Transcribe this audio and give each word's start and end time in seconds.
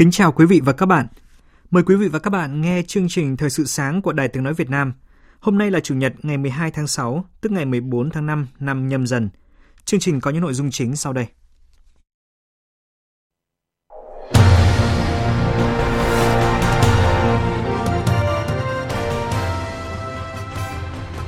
Kính 0.00 0.10
chào 0.10 0.32
quý 0.32 0.46
vị 0.46 0.60
và 0.64 0.72
các 0.72 0.86
bạn. 0.86 1.06
Mời 1.70 1.82
quý 1.82 1.96
vị 1.96 2.08
và 2.08 2.18
các 2.18 2.30
bạn 2.30 2.60
nghe 2.60 2.82
chương 2.86 3.08
trình 3.08 3.36
Thời 3.36 3.50
sự 3.50 3.64
sáng 3.64 4.02
của 4.02 4.12
Đài 4.12 4.28
Tiếng 4.28 4.42
Nói 4.42 4.54
Việt 4.54 4.70
Nam. 4.70 4.92
Hôm 5.40 5.58
nay 5.58 5.70
là 5.70 5.80
Chủ 5.80 5.94
nhật 5.94 6.12
ngày 6.22 6.38
12 6.38 6.70
tháng 6.70 6.86
6, 6.86 7.24
tức 7.40 7.52
ngày 7.52 7.64
14 7.64 8.10
tháng 8.10 8.26
5 8.26 8.46
năm 8.60 8.88
nhâm 8.88 9.06
dần. 9.06 9.28
Chương 9.84 10.00
trình 10.00 10.20
có 10.20 10.30
những 10.30 10.42
nội 10.42 10.54
dung 10.54 10.70
chính 10.70 10.96
sau 10.96 11.12
đây. 11.12 11.26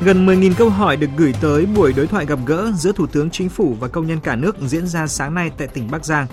Gần 0.04 0.26
10.000 0.26 0.52
câu 0.58 0.70
hỏi 0.70 0.96
được 0.96 1.10
gửi 1.16 1.34
tới 1.40 1.66
buổi 1.66 1.92
đối 1.96 2.06
thoại 2.06 2.26
gặp 2.26 2.38
gỡ 2.46 2.72
giữa 2.76 2.92
Thủ 2.92 3.06
tướng 3.06 3.30
Chính 3.30 3.48
phủ 3.48 3.76
và 3.80 3.88
công 3.88 4.06
nhân 4.06 4.20
cả 4.20 4.36
nước 4.36 4.56
diễn 4.60 4.86
ra 4.86 5.06
sáng 5.06 5.34
nay 5.34 5.50
tại 5.58 5.68
tỉnh 5.68 5.90
Bắc 5.90 6.04
Giang. 6.04 6.26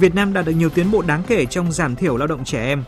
Việt 0.00 0.14
Nam 0.14 0.32
đạt 0.32 0.46
được 0.46 0.52
nhiều 0.52 0.68
tiến 0.68 0.90
bộ 0.90 1.02
đáng 1.02 1.22
kể 1.26 1.46
trong 1.46 1.72
giảm 1.72 1.96
thiểu 1.96 2.16
lao 2.16 2.26
động 2.26 2.44
trẻ 2.44 2.64
em. 2.64 2.84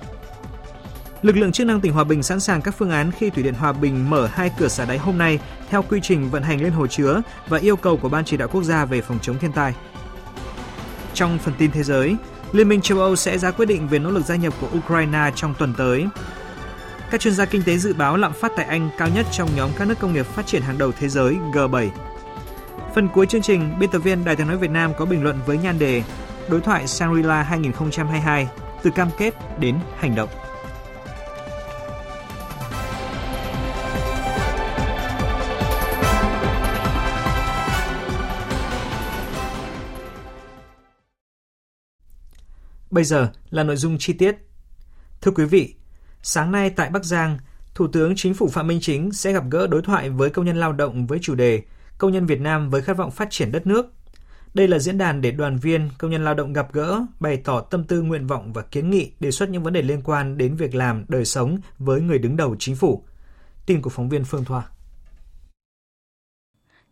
Lực 1.23 1.37
lượng 1.37 1.53
chức 1.53 1.67
năng 1.67 1.81
tỉnh 1.81 1.93
Hòa 1.93 2.05
Bình 2.05 2.23
sẵn 2.23 2.41
sàng 2.41 2.63
các 2.63 2.75
phương 2.79 2.91
án 2.91 3.11
khi 3.13 3.31
Thủy 3.31 3.43
điện 3.43 3.55
Hòa 3.55 3.73
Bình 3.73 4.11
mở 4.11 4.27
hai 4.27 4.51
cửa 4.59 4.69
xả 4.69 4.85
đáy 4.85 4.99
hôm 4.99 5.19
nay 5.19 5.39
theo 5.71 5.83
quy 5.83 6.01
trình 6.03 6.31
vận 6.31 6.43
hành 6.43 6.63
lên 6.63 6.73
hồ 6.73 6.87
chứa 6.87 7.23
và 7.49 7.59
yêu 7.59 7.77
cầu 7.77 7.97
của 7.97 8.09
Ban 8.09 8.25
chỉ 8.25 8.37
đạo 8.37 8.49
quốc 8.49 8.63
gia 8.63 8.85
về 8.85 9.01
phòng 9.01 9.19
chống 9.23 9.39
thiên 9.39 9.53
tai. 9.53 9.75
Trong 11.15 11.39
phần 11.39 11.55
tin 11.59 11.71
thế 11.71 11.83
giới, 11.83 12.17
Liên 12.53 12.69
minh 12.69 12.81
châu 12.81 12.99
Âu 12.99 13.17
sẽ 13.17 13.39
ra 13.39 13.51
quyết 13.51 13.67
định 13.67 13.89
về 13.89 13.99
nỗ 13.99 14.11
lực 14.11 14.25
gia 14.25 14.37
nhập 14.37 14.55
của 14.61 14.69
Ukraine 14.79 15.31
trong 15.35 15.55
tuần 15.59 15.75
tới. 15.75 16.07
Các 17.11 17.21
chuyên 17.21 17.35
gia 17.35 17.45
kinh 17.45 17.63
tế 17.63 17.77
dự 17.77 17.95
báo 17.95 18.17
lạm 18.17 18.33
phát 18.33 18.53
tại 18.57 18.67
Anh 18.67 18.91
cao 18.99 19.09
nhất 19.15 19.27
trong 19.33 19.49
nhóm 19.57 19.71
các 19.79 19.89
nước 19.89 19.99
công 19.99 20.13
nghiệp 20.13 20.27
phát 20.27 20.47
triển 20.47 20.63
hàng 20.63 20.79
đầu 20.79 20.93
thế 21.01 21.09
giới 21.09 21.37
G7. 21.53 21.89
Phần 22.95 23.09
cuối 23.09 23.27
chương 23.27 23.43
trình, 23.43 23.79
biên 23.79 23.91
tập 23.91 23.99
viên 23.99 24.25
Đài 24.25 24.37
tiếng 24.37 24.47
nói 24.47 24.57
Việt 24.57 24.71
Nam 24.71 24.93
có 24.99 25.05
bình 25.05 25.23
luận 25.23 25.39
với 25.47 25.59
nhan 25.59 25.79
đề 25.79 26.03
Đối 26.49 26.61
thoại 26.61 26.87
Shangri-La 26.87 27.43
2022 27.43 28.49
từ 28.83 28.91
cam 28.91 29.09
kết 29.19 29.35
đến 29.59 29.79
hành 29.97 30.15
động. 30.15 30.29
Bây 42.91 43.05
giờ 43.05 43.31
là 43.51 43.63
nội 43.63 43.77
dung 43.77 43.99
chi 43.99 44.13
tiết. 44.13 44.37
Thưa 45.21 45.31
quý 45.31 45.45
vị, 45.45 45.75
sáng 46.23 46.53
nay 46.53 46.71
tại 46.71 46.91
Bắc 46.91 47.05
Giang, 47.05 47.39
Thủ 47.75 47.87
tướng 47.93 48.13
Chính 48.17 48.35
phủ 48.35 48.49
Phạm 48.49 48.67
Minh 48.67 48.79
Chính 48.83 49.13
sẽ 49.13 49.33
gặp 49.33 49.45
gỡ 49.51 49.67
đối 49.67 49.83
thoại 49.83 50.11
với 50.11 50.31
công 50.31 50.45
nhân 50.45 50.57
lao 50.57 50.73
động 50.73 51.07
với 51.07 51.19
chủ 51.23 51.35
đề 51.35 51.63
Công 51.99 52.13
nhân 52.13 52.27
Việt 52.27 52.41
Nam 52.41 52.71
với 52.71 52.83
khát 52.83 52.97
vọng 52.97 53.11
phát 53.11 53.29
triển 53.31 53.53
đất 53.53 53.67
nước 53.67 53.93
đây 54.55 54.69
là 54.69 54.79
diễn 54.79 54.99
đàn 54.99 55.21
để 55.21 55.31
đoàn 55.31 55.59
viên, 55.59 55.89
công 55.99 56.11
nhân 56.11 56.25
lao 56.25 56.35
động 56.35 56.53
gặp 56.53 56.73
gỡ, 56.73 57.01
bày 57.21 57.37
tỏ 57.37 57.61
tâm 57.61 57.85
tư 57.85 58.03
nguyện 58.03 58.27
vọng 58.27 58.53
và 58.53 58.63
kiến 58.63 58.91
nghị 58.91 59.13
đề 59.21 59.31
xuất 59.31 59.49
những 59.49 59.63
vấn 59.63 59.73
đề 59.73 59.83
liên 59.83 60.01
quan 60.05 60.39
đến 60.39 60.57
việc 60.57 60.75
làm, 60.75 61.05
đời 61.09 61.25
sống 61.25 61.59
với 61.79 62.01
người 62.01 62.19
đứng 62.19 62.37
đầu 62.37 62.57
chính 62.59 62.77
phủ. 62.77 63.03
Tin 63.67 63.83
của 63.83 63.91
phóng 63.91 64.09
viên 64.09 64.25
Phương 64.25 64.45
Thoa. 64.45 64.63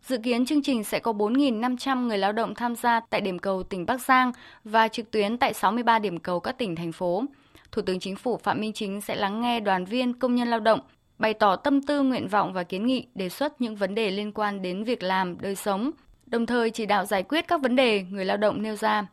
Dự 0.07 0.17
kiến 0.23 0.45
chương 0.45 0.63
trình 0.63 0.83
sẽ 0.83 0.99
có 0.99 1.11
4.500 1.11 2.07
người 2.07 2.17
lao 2.17 2.31
động 2.31 2.55
tham 2.55 2.75
gia 2.75 2.99
tại 2.99 3.21
điểm 3.21 3.39
cầu 3.39 3.63
tỉnh 3.63 3.85
Bắc 3.85 4.01
Giang 4.01 4.31
và 4.63 4.87
trực 4.87 5.11
tuyến 5.11 5.37
tại 5.37 5.53
63 5.53 5.99
điểm 5.99 6.19
cầu 6.19 6.39
các 6.39 6.57
tỉnh, 6.57 6.75
thành 6.75 6.91
phố. 6.91 7.23
Thủ 7.71 7.81
tướng 7.81 7.99
Chính 7.99 8.15
phủ 8.15 8.37
Phạm 8.37 8.61
Minh 8.61 8.73
Chính 8.73 9.01
sẽ 9.01 9.15
lắng 9.15 9.41
nghe 9.41 9.59
đoàn 9.59 9.85
viên 9.85 10.13
công 10.13 10.35
nhân 10.35 10.47
lao 10.47 10.59
động, 10.59 10.79
bày 11.17 11.33
tỏ 11.33 11.55
tâm 11.55 11.81
tư 11.81 12.01
nguyện 12.01 12.27
vọng 12.27 12.53
và 12.53 12.63
kiến 12.63 12.85
nghị 12.85 13.07
đề 13.15 13.29
xuất 13.29 13.61
những 13.61 13.75
vấn 13.75 13.95
đề 13.95 14.11
liên 14.11 14.31
quan 14.31 14.61
đến 14.61 14.83
việc 14.83 15.03
làm, 15.03 15.41
đời 15.41 15.55
sống, 15.55 15.91
đồng 16.29 16.45
thời 16.45 16.69
chỉ 16.69 16.85
đạo 16.85 17.05
giải 17.05 17.23
quyết 17.23 17.47
các 17.47 17.61
vấn 17.61 17.75
đề 17.75 18.03
người 18.11 18.25
lao 18.25 18.37
động 18.37 18.61
nêu 18.61 18.75
ra. 18.75 19.07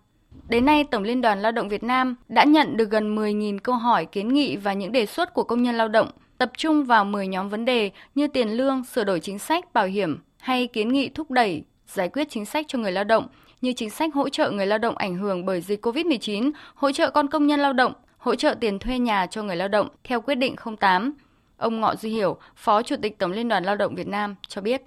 Đến 0.49 0.65
nay, 0.65 0.84
Tổng 0.84 1.03
Liên 1.03 1.21
đoàn 1.21 1.43
Lao 1.43 1.53
động 1.53 1.69
Việt 1.69 1.82
Nam 1.82 2.16
đã 2.28 2.44
nhận 2.44 2.77
được 2.77 2.91
gần 2.91 3.16
10.000 3.16 3.59
câu 3.59 3.75
hỏi 3.75 4.06
kiến 4.06 4.28
nghị 4.28 4.56
và 4.56 4.72
những 4.72 4.93
đề 4.93 5.06
xuất 5.06 5.34
của 5.34 5.44
công 5.44 5.62
nhân 5.62 5.75
lao 5.75 5.88
động, 5.88 6.10
tập 6.38 6.50
trung 6.56 6.84
vào 6.84 7.05
10 7.05 7.26
nhóm 7.26 7.49
vấn 7.49 7.65
đề 7.65 7.91
như 8.15 8.28
tiền 8.28 8.49
lương, 8.49 8.84
sửa 8.84 9.05
đổi 9.05 9.21
chính 9.21 9.38
sách, 9.38 9.72
bảo 9.72 9.87
hiểm 9.87 10.19
hay 10.38 10.66
kiến 10.66 10.88
nghị 10.88 11.09
thúc 11.09 11.31
đẩy 11.31 11.65
giải 11.87 12.09
quyết 12.09 12.31
chính 12.31 12.44
sách 12.44 12.65
cho 12.69 12.78
người 12.78 12.93
lao 12.93 13.05
động 13.05 13.28
như 13.60 13.72
chính 13.72 13.91
sách 13.91 14.15
hỗ 14.15 14.28
trợ 14.28 14.50
người 14.50 14.66
lao 14.66 14.78
động 14.78 14.97
ảnh 14.97 15.16
hưởng 15.16 15.47
bởi 15.47 15.60
dịch 15.60 15.87
COVID-19, 15.87 16.50
hỗ 16.75 16.93
trợ 16.93 17.10
con 17.10 17.28
công 17.28 17.47
nhân 17.47 17.60
lao 17.60 17.72
động, 17.72 17.93
hỗ 18.19 18.34
trợ 18.34 18.55
tiền 18.60 18.78
thuê 18.78 18.99
nhà 18.99 19.26
cho 19.26 19.43
người 19.43 19.56
lao 19.56 19.69
động 19.69 19.88
theo 20.05 20.21
quyết 20.21 20.34
định 20.34 20.55
08. 20.81 21.12
Ông 21.56 21.81
Ngọ 21.81 21.94
Duy 21.97 22.10
Hiểu, 22.10 22.37
Phó 22.56 22.82
Chủ 22.82 22.97
tịch 23.03 23.19
Tổng 23.19 23.32
Liên 23.32 23.49
đoàn 23.49 23.65
Lao 23.65 23.76
động 23.76 23.94
Việt 23.94 24.09
Nam 24.09 24.34
cho 24.49 24.60
biết. 24.60 24.82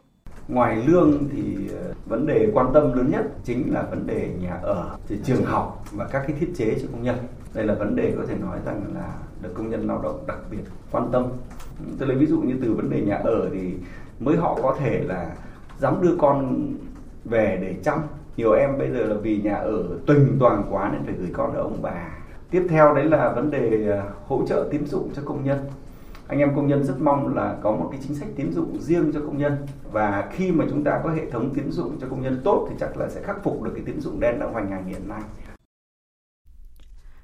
Ngoài 0.49 0.83
lương 0.87 1.29
thì 1.31 1.69
ờ, 1.73 1.93
vấn 2.05 2.27
đề 2.27 2.51
quan 2.53 2.67
tâm 2.73 2.93
lớn 2.93 3.11
nhất 3.11 3.25
chính 3.43 3.73
là 3.73 3.83
vấn 3.89 4.07
đề 4.07 4.29
nhà 4.41 4.59
ở, 4.61 4.97
thì 5.07 5.17
trường 5.23 5.43
học 5.43 5.83
và 5.91 6.07
các 6.07 6.23
cái 6.27 6.37
thiết 6.39 6.51
chế 6.55 6.75
cho 6.81 6.87
công 6.91 7.03
nhân. 7.03 7.15
Đây 7.53 7.65
là 7.65 7.73
vấn 7.73 7.95
đề 7.95 8.13
có 8.17 8.23
thể 8.27 8.35
nói 8.41 8.57
rằng 8.65 8.83
là 8.93 9.13
được 9.41 9.49
công 9.53 9.69
nhân 9.69 9.87
lao 9.87 10.01
động 10.03 10.23
đặc 10.27 10.37
biệt 10.51 10.63
quan 10.91 11.09
tâm. 11.11 11.25
Tôi 11.99 12.07
lấy 12.07 12.17
ví 12.17 12.25
dụ 12.25 12.41
như 12.41 12.55
từ 12.61 12.73
vấn 12.73 12.89
đề 12.89 13.01
nhà 13.01 13.15
ở 13.15 13.49
thì 13.53 13.73
mới 14.19 14.37
họ 14.37 14.59
có 14.63 14.75
thể 14.79 15.03
là 15.03 15.31
dám 15.77 16.01
đưa 16.01 16.15
con 16.17 16.67
về 17.25 17.59
để 17.61 17.75
chăm. 17.83 17.99
Nhiều 18.37 18.51
em 18.51 18.77
bây 18.77 18.91
giờ 18.91 18.99
là 18.99 19.15
vì 19.15 19.41
nhà 19.41 19.55
ở 19.55 19.83
tuỳnh 20.05 20.37
toàn 20.39 20.63
quá 20.69 20.89
nên 20.93 21.01
phải 21.05 21.13
gửi 21.13 21.29
con 21.33 21.53
ở 21.53 21.61
ông 21.61 21.81
bà. 21.81 22.07
Tiếp 22.51 22.67
theo 22.69 22.95
đấy 22.95 23.05
là 23.05 23.31
vấn 23.33 23.51
đề 23.51 23.87
ờ, 23.89 24.03
hỗ 24.27 24.45
trợ 24.47 24.67
tín 24.71 24.85
dụng 24.85 25.09
cho 25.15 25.21
công 25.25 25.43
nhân 25.43 25.59
anh 26.29 26.39
em 26.39 26.55
công 26.55 26.67
nhân 26.67 26.83
rất 26.83 27.01
mong 27.01 27.35
là 27.35 27.57
có 27.63 27.71
một 27.71 27.89
cái 27.91 27.99
chính 28.07 28.15
sách 28.15 28.29
tín 28.35 28.51
dụng 28.51 28.81
riêng 28.81 29.11
cho 29.13 29.19
công 29.19 29.37
nhân 29.37 29.57
và 29.91 30.29
khi 30.31 30.51
mà 30.51 30.65
chúng 30.69 30.83
ta 30.83 31.01
có 31.03 31.09
hệ 31.09 31.31
thống 31.31 31.53
tín 31.55 31.71
dụng 31.71 31.97
cho 32.01 32.07
công 32.09 32.21
nhân 32.21 32.41
tốt 32.43 32.67
thì 32.69 32.75
chắc 32.79 32.97
là 32.97 33.09
sẽ 33.09 33.21
khắc 33.23 33.43
phục 33.43 33.61
được 33.61 33.71
cái 33.75 33.83
tín 33.85 34.01
dụng 34.01 34.19
đen 34.19 34.39
đang 34.39 34.53
hoành 34.53 34.71
hành 34.71 34.87
hiện 34.87 35.07
nay. 35.07 35.21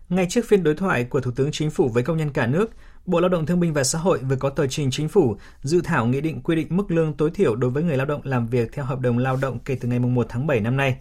Ngay 0.10 0.28
trước 0.30 0.46
phiên 0.46 0.64
đối 0.64 0.76
thoại 0.76 1.04
của 1.04 1.22
Thủ 1.22 1.32
tướng 1.36 1.52
Chính 1.52 1.70
phủ 1.70 1.90
với 1.90 2.04
công 2.04 2.18
nhân 2.18 2.30
cả 2.30 2.48
nước, 2.48 2.72
Bộ 3.06 3.20
Lao 3.20 3.30
động 3.30 3.46
Thương 3.46 3.60
binh 3.60 3.74
và 3.74 3.84
Xã 3.84 4.00
hội 4.00 4.20
vừa 4.20 4.36
có 4.36 4.50
tờ 4.50 4.68
trình 4.68 4.92
Chính 4.92 5.10
phủ 5.10 5.36
dự 5.62 5.82
thảo 5.84 6.06
nghị 6.06 6.22
định 6.22 6.42
quy 6.42 6.56
định 6.56 6.68
mức 6.70 6.92
lương 6.92 7.14
tối 7.14 7.32
thiểu 7.32 7.56
đối 7.56 7.72
với 7.72 7.84
người 7.84 7.98
lao 7.98 8.06
động 8.06 8.22
làm 8.24 8.48
việc 8.48 8.72
theo 8.74 8.86
hợp 8.86 9.00
đồng 9.00 9.18
lao 9.18 9.38
động 9.42 9.60
kể 9.60 9.78
từ 9.82 9.88
ngày 9.88 10.00
1 10.00 10.26
tháng 10.30 10.48
7 10.48 10.60
năm 10.60 10.78
nay. 10.78 10.98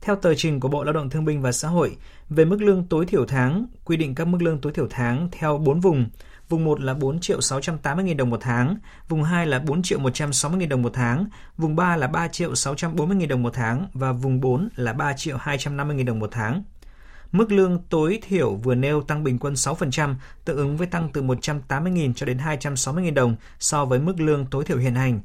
Theo 0.00 0.16
tờ 0.16 0.34
trình 0.34 0.60
của 0.60 0.68
Bộ 0.68 0.84
Lao 0.84 0.92
động 0.92 1.10
Thương 1.10 1.24
binh 1.24 1.42
và 1.42 1.52
Xã 1.52 1.68
hội 1.68 1.96
về 2.28 2.44
mức 2.44 2.62
lương 2.62 2.84
tối 2.88 3.06
thiểu 3.06 3.26
tháng, 3.26 3.66
quy 3.84 3.96
định 3.96 4.14
các 4.14 4.24
mức 4.24 4.42
lương 4.42 4.58
tối 4.58 4.72
thiểu 4.72 4.86
tháng 4.90 5.28
theo 5.32 5.58
4 5.58 5.80
vùng, 5.80 6.06
vùng 6.54 6.64
1 6.64 6.80
là 6.80 6.94
4 6.94 7.20
triệu 7.20 7.40
680 7.40 8.04
000 8.08 8.16
đồng 8.16 8.30
một 8.30 8.40
tháng, 8.40 8.76
vùng 9.08 9.22
2 9.22 9.46
là 9.46 9.58
4 9.58 9.82
triệu 9.82 9.98
160 9.98 10.60
000 10.60 10.68
đồng 10.68 10.82
một 10.82 10.90
tháng, 10.94 11.26
vùng 11.58 11.76
3 11.76 11.96
là 11.96 12.06
3 12.06 12.28
triệu 12.28 12.54
640 12.54 13.16
000 13.20 13.28
đồng 13.28 13.42
một 13.42 13.54
tháng 13.54 13.86
và 13.92 14.12
vùng 14.12 14.40
4 14.40 14.68
là 14.76 14.92
3 14.92 15.12
triệu 15.12 15.36
250 15.36 15.96
000 15.96 16.06
đồng 16.06 16.18
một 16.18 16.28
tháng. 16.32 16.62
Mức 17.32 17.52
lương 17.52 17.78
tối 17.88 18.18
thiểu 18.22 18.54
vừa 18.54 18.74
nêu 18.74 19.02
tăng 19.02 19.24
bình 19.24 19.38
quân 19.38 19.54
6%, 19.54 20.14
tương 20.44 20.56
ứng 20.56 20.76
với 20.76 20.86
tăng 20.86 21.08
từ 21.12 21.22
180.000 21.22 22.12
cho 22.14 22.26
đến 22.26 22.38
260.000 22.38 23.14
đồng 23.14 23.36
so 23.58 23.84
với 23.84 23.98
mức 23.98 24.20
lương 24.20 24.46
tối 24.46 24.64
thiểu 24.64 24.78
hiện 24.78 24.94
hành. 24.94 25.20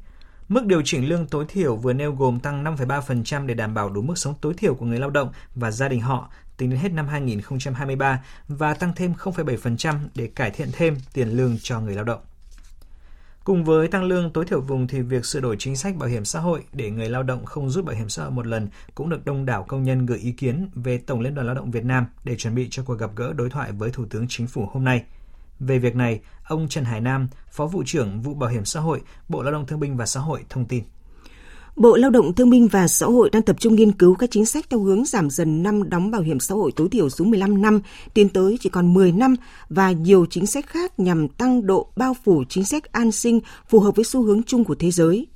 Mức 0.48 0.66
điều 0.66 0.82
chỉnh 0.84 1.08
lương 1.08 1.26
tối 1.26 1.44
thiểu 1.48 1.76
vừa 1.76 1.92
nêu 1.92 2.12
gồm 2.12 2.40
tăng 2.40 2.64
5,3% 2.64 3.46
để 3.46 3.54
đảm 3.54 3.74
bảo 3.74 3.90
đủ 3.90 4.02
mức 4.02 4.18
sống 4.18 4.34
tối 4.40 4.54
thiểu 4.56 4.74
của 4.74 4.86
người 4.86 4.98
lao 4.98 5.10
động 5.10 5.32
và 5.54 5.70
gia 5.70 5.88
đình 5.88 6.00
họ 6.00 6.30
tính 6.60 6.70
đến 6.70 6.78
hết 6.78 6.92
năm 6.92 7.08
2023 7.08 8.24
và 8.48 8.74
tăng 8.74 8.92
thêm 8.96 9.12
0,7% 9.18 9.98
để 10.14 10.26
cải 10.26 10.50
thiện 10.50 10.68
thêm 10.72 10.96
tiền 11.12 11.28
lương 11.28 11.56
cho 11.62 11.80
người 11.80 11.94
lao 11.94 12.04
động. 12.04 12.20
Cùng 13.44 13.64
với 13.64 13.88
tăng 13.88 14.04
lương 14.04 14.32
tối 14.32 14.44
thiểu 14.44 14.60
vùng 14.60 14.86
thì 14.86 15.00
việc 15.00 15.26
sửa 15.26 15.40
đổi 15.40 15.56
chính 15.58 15.76
sách 15.76 15.96
bảo 15.96 16.08
hiểm 16.08 16.24
xã 16.24 16.40
hội 16.40 16.64
để 16.72 16.90
người 16.90 17.08
lao 17.08 17.22
động 17.22 17.44
không 17.44 17.70
rút 17.70 17.84
bảo 17.84 17.96
hiểm 17.96 18.08
xã 18.08 18.22
hội 18.22 18.30
một 18.30 18.46
lần 18.46 18.68
cũng 18.94 19.08
được 19.08 19.24
đông 19.24 19.46
đảo 19.46 19.64
công 19.68 19.82
nhân 19.82 20.06
gửi 20.06 20.18
ý 20.18 20.32
kiến 20.32 20.70
về 20.74 20.98
Tổng 20.98 21.20
Liên 21.20 21.34
đoàn 21.34 21.46
Lao 21.46 21.54
động 21.54 21.70
Việt 21.70 21.84
Nam 21.84 22.06
để 22.24 22.36
chuẩn 22.36 22.54
bị 22.54 22.68
cho 22.70 22.82
cuộc 22.82 22.94
gặp 22.94 23.10
gỡ 23.16 23.32
đối 23.32 23.50
thoại 23.50 23.72
với 23.72 23.90
Thủ 23.90 24.04
tướng 24.10 24.26
Chính 24.28 24.46
phủ 24.46 24.68
hôm 24.72 24.84
nay. 24.84 25.04
Về 25.60 25.78
việc 25.78 25.96
này, 25.96 26.20
ông 26.44 26.68
Trần 26.68 26.84
Hải 26.84 27.00
Nam, 27.00 27.28
Phó 27.52 27.66
vụ 27.66 27.82
trưởng 27.86 28.22
vụ 28.22 28.34
Bảo 28.34 28.50
hiểm 28.50 28.64
xã 28.64 28.80
hội, 28.80 29.00
Bộ 29.28 29.42
Lao 29.42 29.52
động 29.52 29.66
Thương 29.66 29.80
binh 29.80 29.96
và 29.96 30.06
Xã 30.06 30.20
hội 30.20 30.44
thông 30.48 30.64
tin. 30.64 30.84
Bộ 31.80 31.96
Lao 31.96 32.10
động 32.10 32.34
Thương 32.34 32.50
binh 32.50 32.68
và 32.68 32.88
Xã 32.88 33.06
hội 33.06 33.30
đang 33.32 33.42
tập 33.42 33.56
trung 33.60 33.74
nghiên 33.74 33.92
cứu 33.92 34.14
các 34.14 34.30
chính 34.30 34.46
sách 34.46 34.64
theo 34.70 34.80
hướng 34.80 35.04
giảm 35.04 35.30
dần 35.30 35.62
năm 35.62 35.88
đóng 35.88 36.10
bảo 36.10 36.20
hiểm 36.20 36.40
xã 36.40 36.54
hội 36.54 36.72
tối 36.76 36.88
thiểu 36.88 37.08
xuống 37.10 37.30
15 37.30 37.62
năm, 37.62 37.80
tiến 38.14 38.28
tới 38.28 38.58
chỉ 38.60 38.68
còn 38.68 38.94
10 38.94 39.12
năm 39.12 39.36
và 39.68 39.92
nhiều 39.92 40.26
chính 40.30 40.46
sách 40.46 40.66
khác 40.66 41.00
nhằm 41.00 41.28
tăng 41.28 41.66
độ 41.66 41.92
bao 41.96 42.14
phủ 42.24 42.44
chính 42.48 42.64
sách 42.64 42.92
an 42.92 43.12
sinh 43.12 43.40
phù 43.68 43.80
hợp 43.80 43.96
với 43.96 44.04
xu 44.04 44.22
hướng 44.22 44.42
chung 44.42 44.64
của 44.64 44.74
thế 44.74 44.90
giới. 44.90 45.26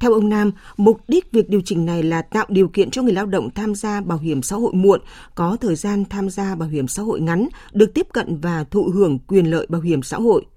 Theo 0.00 0.12
ông 0.12 0.28
Nam, 0.28 0.52
mục 0.76 1.00
đích 1.08 1.32
việc 1.32 1.48
điều 1.48 1.60
chỉnh 1.64 1.86
này 1.86 2.02
là 2.02 2.22
tạo 2.22 2.46
điều 2.48 2.68
kiện 2.68 2.90
cho 2.90 3.02
người 3.02 3.12
lao 3.12 3.26
động 3.26 3.50
tham 3.54 3.74
gia 3.74 4.00
bảo 4.00 4.18
hiểm 4.18 4.42
xã 4.42 4.56
hội 4.56 4.72
muộn, 4.72 5.00
có 5.34 5.56
thời 5.60 5.76
gian 5.76 6.04
tham 6.10 6.30
gia 6.30 6.54
bảo 6.54 6.68
hiểm 6.68 6.88
xã 6.88 7.02
hội 7.02 7.20
ngắn, 7.20 7.48
được 7.72 7.94
tiếp 7.94 8.06
cận 8.12 8.40
và 8.40 8.64
thụ 8.64 8.90
hưởng 8.94 9.18
quyền 9.18 9.46
lợi 9.46 9.66
bảo 9.68 9.80
hiểm 9.80 10.02
xã 10.02 10.16
hội– 10.16 10.44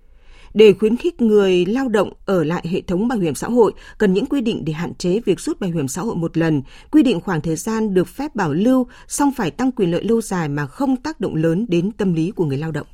để 0.53 0.74
khuyến 0.74 0.98
khích 0.98 1.21
người 1.21 1.65
lao 1.65 1.89
động 1.89 2.13
ở 2.25 2.44
lại 2.44 2.65
hệ 2.69 2.81
thống 2.81 3.07
bảo 3.07 3.19
hiểm 3.19 3.36
xã 3.36 3.48
hội, 3.48 3.74
cần 3.98 4.13
những 4.13 4.25
quy 4.25 4.42
định 4.42 4.65
để 4.65 4.74
hạn 4.74 4.94
chế 4.95 5.19
việc 5.25 5.39
rút 5.39 5.59
bảo 5.59 5.71
hiểm 5.71 5.88
xã 5.88 6.01
hội 6.01 6.15
một 6.15 6.38
lần, 6.38 6.62
quy 6.92 7.03
định 7.03 7.21
khoảng 7.21 7.42
thời 7.42 7.56
gian 7.56 7.94
được 7.94 8.07
phép 8.07 8.36
bảo 8.36 8.53
lưu, 8.53 8.88
song 9.07 9.31
phải 9.38 9.51
tăng 9.51 9.71
quyền 9.71 9.92
lợi 9.92 10.03
lâu 10.03 10.21
dài 10.21 10.50
mà 10.50 10.68
không 10.68 10.98
tác 10.98 11.19
động 11.19 11.36
lớn 11.36 11.65
đến 11.69 11.92
tâm 11.92 12.13
lý 12.13 12.31
của 12.31 12.45
người 12.45 12.57
lao 12.57 12.71
động. 12.71 12.88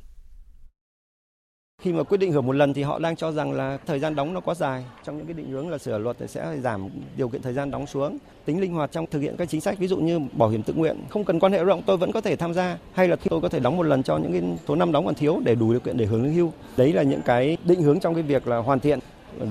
Khi 1.82 1.92
mà 1.92 2.02
quyết 2.02 2.18
định 2.18 2.32
hưởng 2.32 2.46
một 2.46 2.52
lần 2.52 2.74
thì 2.74 2.82
họ 2.82 2.98
đang 2.98 3.16
cho 3.16 3.32
rằng 3.32 3.52
là 3.52 3.78
thời 3.86 3.98
gian 3.98 4.14
đóng 4.14 4.34
nó 4.34 4.40
quá 4.40 4.54
dài. 4.54 4.84
Trong 5.04 5.18
những 5.18 5.26
cái 5.26 5.34
định 5.34 5.50
hướng 5.50 5.70
là 5.70 5.78
sửa 5.78 5.98
luật 5.98 6.16
thì 6.18 6.26
sẽ 6.26 6.56
giảm 6.62 6.88
điều 7.16 7.28
kiện 7.28 7.42
thời 7.42 7.52
gian 7.52 7.70
đóng 7.70 7.86
xuống. 7.86 8.18
Tính 8.44 8.60
linh 8.60 8.72
hoạt 8.72 8.92
trong 8.92 9.06
thực 9.06 9.20
hiện 9.20 9.36
các 9.36 9.48
chính 9.48 9.60
sách 9.60 9.78
ví 9.78 9.86
dụ 9.86 9.96
như 9.96 10.18
bảo 10.32 10.48
hiểm 10.48 10.62
tự 10.62 10.74
nguyện, 10.74 10.96
không 11.08 11.24
cần 11.24 11.40
quan 11.40 11.52
hệ 11.52 11.58
lao 11.58 11.66
động 11.66 11.82
tôi 11.86 11.96
vẫn 11.96 12.12
có 12.12 12.20
thể 12.20 12.36
tham 12.36 12.54
gia 12.54 12.78
hay 12.92 13.08
là 13.08 13.16
khi 13.16 13.28
tôi 13.30 13.40
có 13.40 13.48
thể 13.48 13.60
đóng 13.60 13.76
một 13.76 13.82
lần 13.82 14.02
cho 14.02 14.18
những 14.18 14.32
cái 14.32 14.42
số 14.68 14.74
năm 14.74 14.92
đóng 14.92 15.06
còn 15.06 15.14
thiếu 15.14 15.40
để 15.44 15.54
đủ 15.54 15.70
điều 15.70 15.80
kiện 15.80 15.96
để 15.96 16.06
hưởng 16.06 16.22
lương 16.22 16.34
hưu. 16.34 16.52
Đấy 16.76 16.92
là 16.92 17.02
những 17.02 17.22
cái 17.22 17.56
định 17.64 17.82
hướng 17.82 18.00
trong 18.00 18.14
cái 18.14 18.22
việc 18.22 18.46
là 18.46 18.56
hoàn 18.56 18.80
thiện 18.80 18.98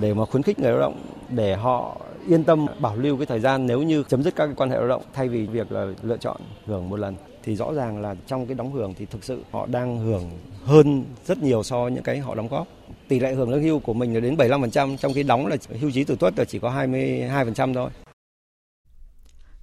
để 0.01 0.13
mà 0.13 0.25
khuyến 0.25 0.43
khích 0.43 0.59
người 0.59 0.71
lao 0.71 0.79
động 0.79 0.99
để 1.29 1.55
họ 1.55 1.97
yên 2.27 2.43
tâm 2.43 2.65
bảo 2.79 2.95
lưu 2.95 3.17
cái 3.17 3.25
thời 3.25 3.39
gian 3.39 3.67
nếu 3.67 3.81
như 3.81 4.03
chấm 4.07 4.23
dứt 4.23 4.35
các 4.35 4.45
cái 4.45 4.55
quan 4.55 4.69
hệ 4.69 4.77
lao 4.77 4.87
động 4.87 5.01
thay 5.13 5.27
vì 5.27 5.45
việc 5.45 5.71
là 5.71 5.87
lựa 6.03 6.17
chọn 6.17 6.37
hưởng 6.65 6.89
một 6.89 6.99
lần 6.99 7.15
thì 7.47 7.55
rõ 7.55 7.73
ràng 7.73 8.01
là 8.01 8.15
trong 8.27 8.45
cái 8.45 8.55
đóng 8.55 8.71
hưởng 8.71 8.93
thì 8.97 9.05
thực 9.05 9.23
sự 9.23 9.43
họ 9.51 9.65
đang 9.65 9.99
hưởng 9.99 10.31
hơn 10.63 11.05
rất 11.25 11.37
nhiều 11.37 11.63
so 11.63 11.81
với 11.81 11.91
những 11.91 12.03
cái 12.03 12.19
họ 12.19 12.35
đóng 12.35 12.47
góp. 12.47 12.67
Tỷ 13.07 13.19
lệ 13.19 13.33
hưởng 13.33 13.49
lương 13.49 13.63
hưu 13.63 13.79
của 13.79 13.93
mình 13.93 14.13
là 14.13 14.19
đến 14.19 14.35
75%, 14.35 14.97
trong 14.97 15.13
khi 15.13 15.23
đóng 15.23 15.47
là 15.47 15.57
hưu 15.81 15.91
trí 15.91 16.03
tử 16.03 16.15
tuất 16.19 16.37
là 16.37 16.45
chỉ 16.45 16.59
có 16.59 16.71
22% 16.71 17.73
thôi. 17.73 17.89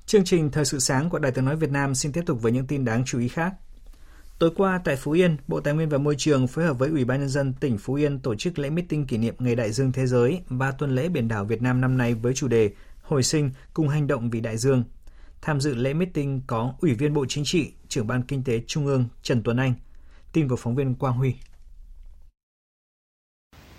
Chương 0.06 0.24
trình 0.24 0.50
Thời 0.50 0.64
sự 0.64 0.78
sáng 0.78 1.10
của 1.10 1.18
Đài 1.18 1.32
tiếng 1.32 1.44
nói 1.44 1.56
Việt 1.56 1.70
Nam 1.70 1.94
xin 1.94 2.12
tiếp 2.12 2.22
tục 2.26 2.42
với 2.42 2.52
những 2.52 2.66
tin 2.66 2.84
đáng 2.84 3.02
chú 3.06 3.18
ý 3.18 3.28
khác. 3.28 3.54
Tối 4.38 4.50
qua 4.56 4.80
tại 4.84 4.96
Phú 4.96 5.12
Yên, 5.12 5.36
Bộ 5.48 5.60
Tài 5.60 5.74
nguyên 5.74 5.88
và 5.88 5.98
Môi 5.98 6.14
trường 6.18 6.46
phối 6.46 6.64
hợp 6.64 6.78
với 6.78 6.90
Ủy 6.90 7.04
ban 7.04 7.20
nhân 7.20 7.28
dân 7.28 7.52
tỉnh 7.60 7.78
Phú 7.78 7.94
Yên 7.94 8.18
tổ 8.18 8.34
chức 8.34 8.58
lễ 8.58 8.70
meeting 8.70 9.06
kỷ 9.06 9.16
niệm 9.16 9.34
Ngày 9.38 9.54
Đại 9.54 9.72
dương 9.72 9.92
Thế 9.92 10.06
giới 10.06 10.40
và 10.48 10.70
tuần 10.70 10.94
lễ 10.94 11.08
biển 11.08 11.28
đảo 11.28 11.44
Việt 11.44 11.62
Nam 11.62 11.80
năm 11.80 11.98
nay 11.98 12.14
với 12.14 12.34
chủ 12.34 12.48
đề 12.48 12.70
Hồi 13.02 13.22
sinh 13.22 13.50
cùng 13.74 13.88
hành 13.88 14.06
động 14.06 14.30
vì 14.30 14.40
đại 14.40 14.56
dương. 14.56 14.84
Tham 15.44 15.60
dự 15.60 15.74
lễ 15.74 15.92
meeting 15.94 16.40
có 16.46 16.72
Ủy 16.80 16.94
viên 16.94 17.14
Bộ 17.14 17.24
Chính 17.28 17.44
trị, 17.44 17.72
trưởng 17.88 18.06
ban 18.06 18.22
Kinh 18.22 18.44
tế 18.44 18.60
Trung 18.66 18.86
ương 18.86 19.04
Trần 19.22 19.42
Tuấn 19.42 19.56
Anh. 19.56 19.74
Tin 20.32 20.48
của 20.48 20.56
phóng 20.56 20.74
viên 20.74 20.94
Quang 20.94 21.14
Huy. 21.14 21.34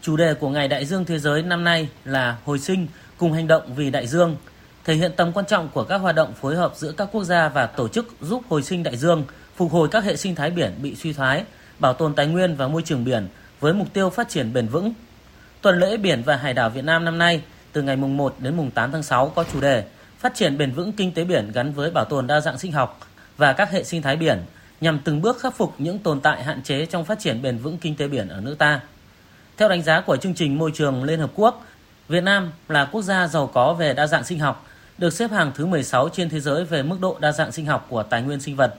Chủ 0.01 0.17
đề 0.17 0.33
của 0.33 0.50
Ngày 0.50 0.67
Đại 0.67 0.85
dương 0.85 1.06
Thế 1.06 1.19
giới 1.19 1.41
năm 1.44 1.63
nay 1.63 1.89
là 2.03 2.38
Hồi 2.45 2.59
sinh 2.59 2.88
cùng 3.17 3.33
hành 3.33 3.47
động 3.47 3.75
vì 3.75 3.91
đại 3.91 4.07
dương, 4.07 4.35
thể 4.83 4.95
hiện 4.95 5.12
tầm 5.17 5.31
quan 5.33 5.45
trọng 5.45 5.69
của 5.69 5.83
các 5.83 5.97
hoạt 5.97 6.15
động 6.15 6.33
phối 6.33 6.56
hợp 6.56 6.73
giữa 6.75 6.91
các 6.91 7.09
quốc 7.12 7.23
gia 7.23 7.50
và 7.50 7.65
tổ 7.65 7.88
chức 7.88 8.07
giúp 8.21 8.44
hồi 8.50 8.63
sinh 8.63 8.83
đại 8.83 8.97
dương, 8.97 9.25
phục 9.56 9.71
hồi 9.71 9.88
các 9.91 10.03
hệ 10.03 10.15
sinh 10.15 10.35
thái 10.35 10.51
biển 10.51 10.73
bị 10.81 10.95
suy 10.95 11.13
thoái, 11.13 11.45
bảo 11.79 11.94
tồn 11.94 12.15
tài 12.15 12.27
nguyên 12.27 12.56
và 12.56 12.68
môi 12.68 12.81
trường 12.81 13.03
biển 13.03 13.27
với 13.59 13.73
mục 13.73 13.94
tiêu 13.94 14.09
phát 14.09 14.29
triển 14.29 14.53
bền 14.53 14.68
vững. 14.68 14.94
Tuần 15.61 15.79
lễ 15.79 15.97
biển 15.97 16.23
và 16.25 16.35
hải 16.35 16.53
đảo 16.53 16.69
Việt 16.69 16.83
Nam 16.83 17.06
năm 17.06 17.18
nay 17.18 17.41
từ 17.71 17.81
ngày 17.81 17.95
mùng 17.95 18.18
1 18.18 18.35
đến 18.39 18.57
mùng 18.57 18.71
8 18.71 18.91
tháng 18.91 19.03
6 19.03 19.29
có 19.35 19.44
chủ 19.53 19.61
đề 19.61 19.83
phát 20.25 20.36
triển 20.36 20.57
bền 20.57 20.72
vững 20.72 20.92
kinh 20.92 21.12
tế 21.12 21.24
biển 21.24 21.51
gắn 21.51 21.74
với 21.74 21.92
bảo 21.92 22.06
tồn 22.06 22.27
đa 22.27 22.39
dạng 22.39 22.57
sinh 22.57 22.72
học 22.72 23.00
và 23.38 23.54
các 23.54 23.72
hệ 23.72 23.83
sinh 23.83 24.01
thái 24.01 24.16
biển 24.16 24.44
nhằm 24.81 25.00
từng 25.00 25.22
bước 25.22 25.39
khắc 25.39 25.57
phục 25.57 25.74
những 25.77 26.00
tồn 26.00 26.22
tại 26.22 26.44
hạn 26.44 26.63
chế 26.63 26.86
trong 26.86 27.06
phát 27.06 27.19
triển 27.19 27.42
bền 27.42 27.57
vững 27.57 27.77
kinh 27.77 27.95
tế 27.95 28.07
biển 28.07 28.27
ở 28.27 28.42
nước 28.42 28.56
ta. 28.57 28.80
Theo 29.57 29.69
đánh 29.69 29.83
giá 29.83 30.01
của 30.01 30.18
chương 30.18 30.33
trình 30.33 30.57
môi 30.57 30.72
trường 30.74 31.04
Liên 31.04 31.19
Hợp 31.19 31.31
Quốc, 31.36 31.66
Việt 32.07 32.24
Nam 32.24 32.51
là 32.69 32.86
quốc 32.86 33.01
gia 33.01 33.27
giàu 33.27 33.48
có 33.54 33.74
về 33.74 33.94
đa 33.94 34.07
dạng 34.07 34.24
sinh 34.24 34.39
học, 34.39 34.68
được 34.98 35.13
xếp 35.13 35.31
hàng 35.31 35.51
thứ 35.56 35.66
16 35.66 36.10
trên 36.10 36.30
thế 36.30 36.39
giới 36.39 36.66
về 36.66 36.83
mức 36.83 36.98
độ 37.01 37.18
đa 37.19 37.31
dạng 37.31 37.51
sinh 37.51 37.66
học 37.66 37.86
của 37.89 38.04
tài 38.04 38.21
nguyên 38.21 38.39
sinh 38.39 38.56
vật. 38.56 38.75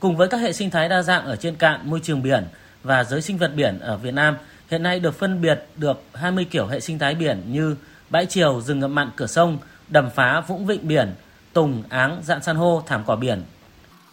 Cùng 0.00 0.16
với 0.16 0.28
các 0.28 0.38
hệ 0.40 0.52
sinh 0.52 0.70
thái 0.70 0.88
đa 0.88 1.02
dạng 1.02 1.24
ở 1.24 1.36
trên 1.36 1.56
cạn 1.56 1.80
môi 1.84 2.00
trường 2.02 2.22
biển 2.22 2.44
và 2.82 3.04
giới 3.04 3.22
sinh 3.22 3.38
vật 3.38 3.52
biển 3.54 3.78
ở 3.80 3.96
Việt 3.96 4.14
Nam, 4.14 4.36
hiện 4.70 4.82
nay 4.82 5.00
được 5.00 5.18
phân 5.18 5.42
biệt 5.42 5.64
được 5.76 6.02
20 6.14 6.44
kiểu 6.44 6.66
hệ 6.66 6.80
sinh 6.80 6.98
thái 6.98 7.14
biển 7.14 7.42
như 7.46 7.76
bãi 8.10 8.26
triều, 8.26 8.60
rừng 8.60 8.80
ngập 8.80 8.90
mặn 8.90 9.10
cửa 9.16 9.26
sông, 9.26 9.58
đầm 9.90 10.10
phá 10.14 10.40
vũng 10.40 10.66
vịnh 10.66 10.88
biển, 10.88 11.14
tùng, 11.52 11.82
áng, 11.88 12.20
dạn 12.24 12.42
san 12.42 12.56
hô, 12.56 12.82
thảm 12.86 13.02
cỏ 13.06 13.16
biển. 13.16 13.42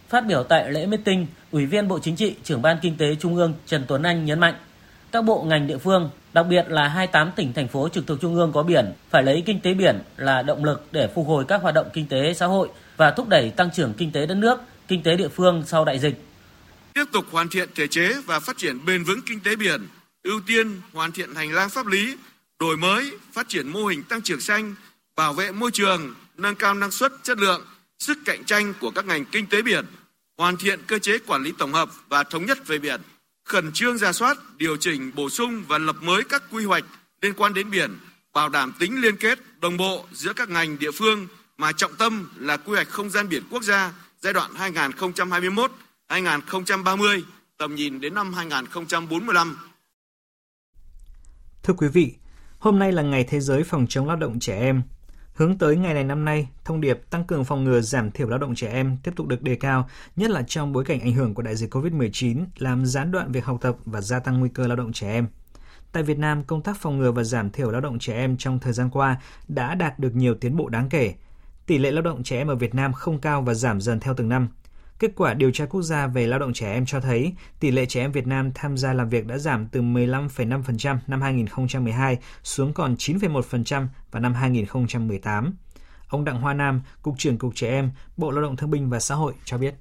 Phát 0.09 0.25
biểu 0.27 0.43
tại 0.43 0.71
lễ 0.71 0.85
meeting, 0.85 1.27
Ủy 1.51 1.65
viên 1.65 1.87
Bộ 1.87 1.99
Chính 1.99 2.15
trị, 2.15 2.35
trưởng 2.43 2.61
ban 2.61 2.77
Kinh 2.81 2.97
tế 2.97 3.15
Trung 3.15 3.35
ương 3.35 3.53
Trần 3.65 3.85
Tuấn 3.87 4.03
Anh 4.03 4.25
nhấn 4.25 4.39
mạnh, 4.39 4.55
các 5.11 5.21
bộ 5.21 5.43
ngành 5.43 5.67
địa 5.67 5.77
phương, 5.77 6.09
đặc 6.33 6.45
biệt 6.49 6.65
là 6.69 6.87
28 6.87 7.31
tỉnh 7.35 7.53
thành 7.53 7.67
phố 7.67 7.89
trực 7.89 8.07
thuộc 8.07 8.21
trung 8.21 8.35
ương 8.35 8.51
có 8.53 8.63
biển, 8.63 8.93
phải 9.09 9.23
lấy 9.23 9.43
kinh 9.45 9.59
tế 9.59 9.73
biển 9.73 9.99
là 10.17 10.41
động 10.41 10.63
lực 10.63 10.87
để 10.91 11.09
phục 11.15 11.27
hồi 11.27 11.45
các 11.47 11.61
hoạt 11.61 11.75
động 11.75 11.89
kinh 11.93 12.07
tế 12.07 12.33
xã 12.33 12.45
hội 12.45 12.69
và 12.97 13.11
thúc 13.11 13.27
đẩy 13.29 13.49
tăng 13.49 13.71
trưởng 13.71 13.93
kinh 13.93 14.11
tế 14.11 14.25
đất 14.25 14.35
nước, 14.35 14.59
kinh 14.87 15.03
tế 15.03 15.15
địa 15.15 15.27
phương 15.27 15.63
sau 15.65 15.85
đại 15.85 15.99
dịch. 15.99 16.21
Tiếp 16.93 17.05
tục 17.11 17.25
hoàn 17.31 17.49
thiện 17.49 17.69
thể 17.75 17.87
chế 17.87 18.13
và 18.25 18.39
phát 18.39 18.57
triển 18.57 18.85
bền 18.85 19.03
vững 19.03 19.19
kinh 19.25 19.39
tế 19.39 19.55
biển, 19.55 19.87
ưu 20.23 20.41
tiên 20.47 20.81
hoàn 20.93 21.11
thiện 21.11 21.35
hành 21.35 21.51
lang 21.51 21.69
pháp 21.69 21.87
lý, 21.87 22.15
đổi 22.59 22.77
mới, 22.77 23.11
phát 23.33 23.49
triển 23.49 23.67
mô 23.67 23.85
hình 23.85 24.03
tăng 24.03 24.21
trưởng 24.21 24.41
xanh, 24.41 24.75
bảo 25.17 25.33
vệ 25.33 25.51
môi 25.51 25.71
trường, 25.71 26.13
nâng 26.37 26.55
cao 26.55 26.73
năng 26.73 26.91
suất, 26.91 27.13
chất 27.23 27.37
lượng, 27.37 27.65
sức 27.99 28.17
cạnh 28.25 28.43
tranh 28.45 28.73
của 28.81 28.91
các 28.91 29.05
ngành 29.05 29.25
kinh 29.25 29.47
tế 29.47 29.61
biển, 29.61 29.85
hoàn 30.37 30.57
thiện 30.57 30.79
cơ 30.87 30.99
chế 30.99 31.17
quản 31.27 31.43
lý 31.43 31.53
tổng 31.57 31.73
hợp 31.73 31.89
và 32.09 32.23
thống 32.23 32.45
nhất 32.45 32.67
về 32.67 32.79
biển, 32.79 33.01
khẩn 33.45 33.71
trương 33.73 33.97
ra 33.97 34.13
soát, 34.13 34.37
điều 34.57 34.77
chỉnh, 34.77 35.11
bổ 35.15 35.29
sung 35.29 35.63
và 35.67 35.77
lập 35.77 35.95
mới 36.01 36.23
các 36.29 36.43
quy 36.51 36.65
hoạch 36.65 36.83
liên 37.21 37.33
quan 37.37 37.53
đến 37.53 37.69
biển, 37.69 37.97
bảo 38.33 38.49
đảm 38.49 38.73
tính 38.79 39.01
liên 39.01 39.17
kết, 39.17 39.39
đồng 39.61 39.77
bộ 39.77 40.05
giữa 40.13 40.33
các 40.33 40.49
ngành 40.49 40.79
địa 40.79 40.91
phương 40.91 41.27
mà 41.57 41.71
trọng 41.71 41.95
tâm 41.95 42.29
là 42.35 42.57
quy 42.57 42.73
hoạch 42.73 42.89
không 42.89 43.09
gian 43.09 43.29
biển 43.29 43.43
quốc 43.51 43.63
gia 43.63 43.93
giai 44.21 44.33
đoạn 44.33 44.51
2021-2030, 46.09 47.21
tầm 47.57 47.75
nhìn 47.75 48.01
đến 48.01 48.13
năm 48.13 48.33
2045. 48.33 49.57
Thưa 51.63 51.73
quý 51.73 51.87
vị, 51.87 52.13
hôm 52.59 52.79
nay 52.79 52.91
là 52.91 53.01
ngày 53.01 53.25
Thế 53.29 53.39
giới 53.39 53.63
phòng 53.63 53.85
chống 53.89 54.07
lao 54.07 54.15
động 54.15 54.39
trẻ 54.39 54.59
em. 54.59 54.81
Hướng 55.37 55.57
tới 55.57 55.75
ngày 55.75 55.93
này 55.93 56.03
năm 56.03 56.25
nay, 56.25 56.47
thông 56.65 56.81
điệp 56.81 57.01
tăng 57.09 57.23
cường 57.23 57.45
phòng 57.45 57.63
ngừa 57.63 57.81
giảm 57.81 58.11
thiểu 58.11 58.29
lao 58.29 58.39
động 58.39 58.55
trẻ 58.55 58.67
em 58.71 58.97
tiếp 59.03 59.11
tục 59.15 59.27
được 59.27 59.41
đề 59.41 59.55
cao, 59.55 59.89
nhất 60.15 60.29
là 60.29 60.43
trong 60.47 60.73
bối 60.73 60.85
cảnh 60.85 60.99
ảnh 60.99 61.13
hưởng 61.13 61.33
của 61.33 61.41
đại 61.41 61.55
dịch 61.55 61.73
COVID-19 61.73 62.45
làm 62.57 62.85
gián 62.85 63.11
đoạn 63.11 63.31
việc 63.31 63.45
học 63.45 63.57
tập 63.61 63.75
và 63.85 64.01
gia 64.01 64.19
tăng 64.19 64.39
nguy 64.39 64.49
cơ 64.49 64.67
lao 64.67 64.75
động 64.75 64.93
trẻ 64.93 65.11
em. 65.11 65.27
Tại 65.91 66.03
Việt 66.03 66.17
Nam, 66.17 66.43
công 66.43 66.61
tác 66.61 66.77
phòng 66.77 66.97
ngừa 66.97 67.11
và 67.11 67.23
giảm 67.23 67.49
thiểu 67.49 67.71
lao 67.71 67.81
động 67.81 67.99
trẻ 67.99 68.13
em 68.13 68.37
trong 68.37 68.59
thời 68.59 68.73
gian 68.73 68.89
qua 68.89 69.21
đã 69.47 69.75
đạt 69.75 69.99
được 69.99 70.15
nhiều 70.15 70.35
tiến 70.35 70.57
bộ 70.57 70.69
đáng 70.69 70.89
kể. 70.89 71.13
Tỷ 71.65 71.77
lệ 71.77 71.91
lao 71.91 72.01
động 72.01 72.23
trẻ 72.23 72.37
em 72.37 72.47
ở 72.47 72.55
Việt 72.55 72.75
Nam 72.75 72.93
không 72.93 73.19
cao 73.19 73.41
và 73.41 73.53
giảm 73.53 73.81
dần 73.81 73.99
theo 73.99 74.13
từng 74.13 74.29
năm. 74.29 74.47
Kết 74.99 75.11
quả 75.15 75.33
điều 75.33 75.51
tra 75.51 75.65
quốc 75.65 75.81
gia 75.81 76.07
về 76.07 76.27
lao 76.27 76.39
động 76.39 76.53
trẻ 76.53 76.73
em 76.73 76.85
cho 76.85 76.99
thấy 76.99 77.33
tỷ 77.59 77.71
lệ 77.71 77.85
trẻ 77.85 78.01
em 78.01 78.11
Việt 78.11 78.27
Nam 78.27 78.51
tham 78.55 78.77
gia 78.77 78.93
làm 78.93 79.09
việc 79.09 79.25
đã 79.25 79.37
giảm 79.37 79.67
từ 79.67 79.81
15,5% 79.81 80.97
năm 81.07 81.21
2012 81.21 82.17
xuống 82.43 82.73
còn 82.73 82.95
9,1% 82.95 83.87
vào 84.11 84.21
năm 84.21 84.33
2018. 84.33 85.53
Ông 86.07 86.25
Đặng 86.25 86.41
Hoa 86.41 86.53
Nam, 86.53 86.81
Cục 87.01 87.15
trưởng 87.17 87.37
Cục 87.37 87.55
Trẻ 87.55 87.69
Em, 87.69 87.91
Bộ 88.17 88.31
Lao 88.31 88.41
động 88.41 88.55
Thương 88.55 88.71
binh 88.71 88.89
và 88.89 88.99
Xã 88.99 89.15
hội 89.15 89.33
cho 89.45 89.57
biết. 89.57 89.73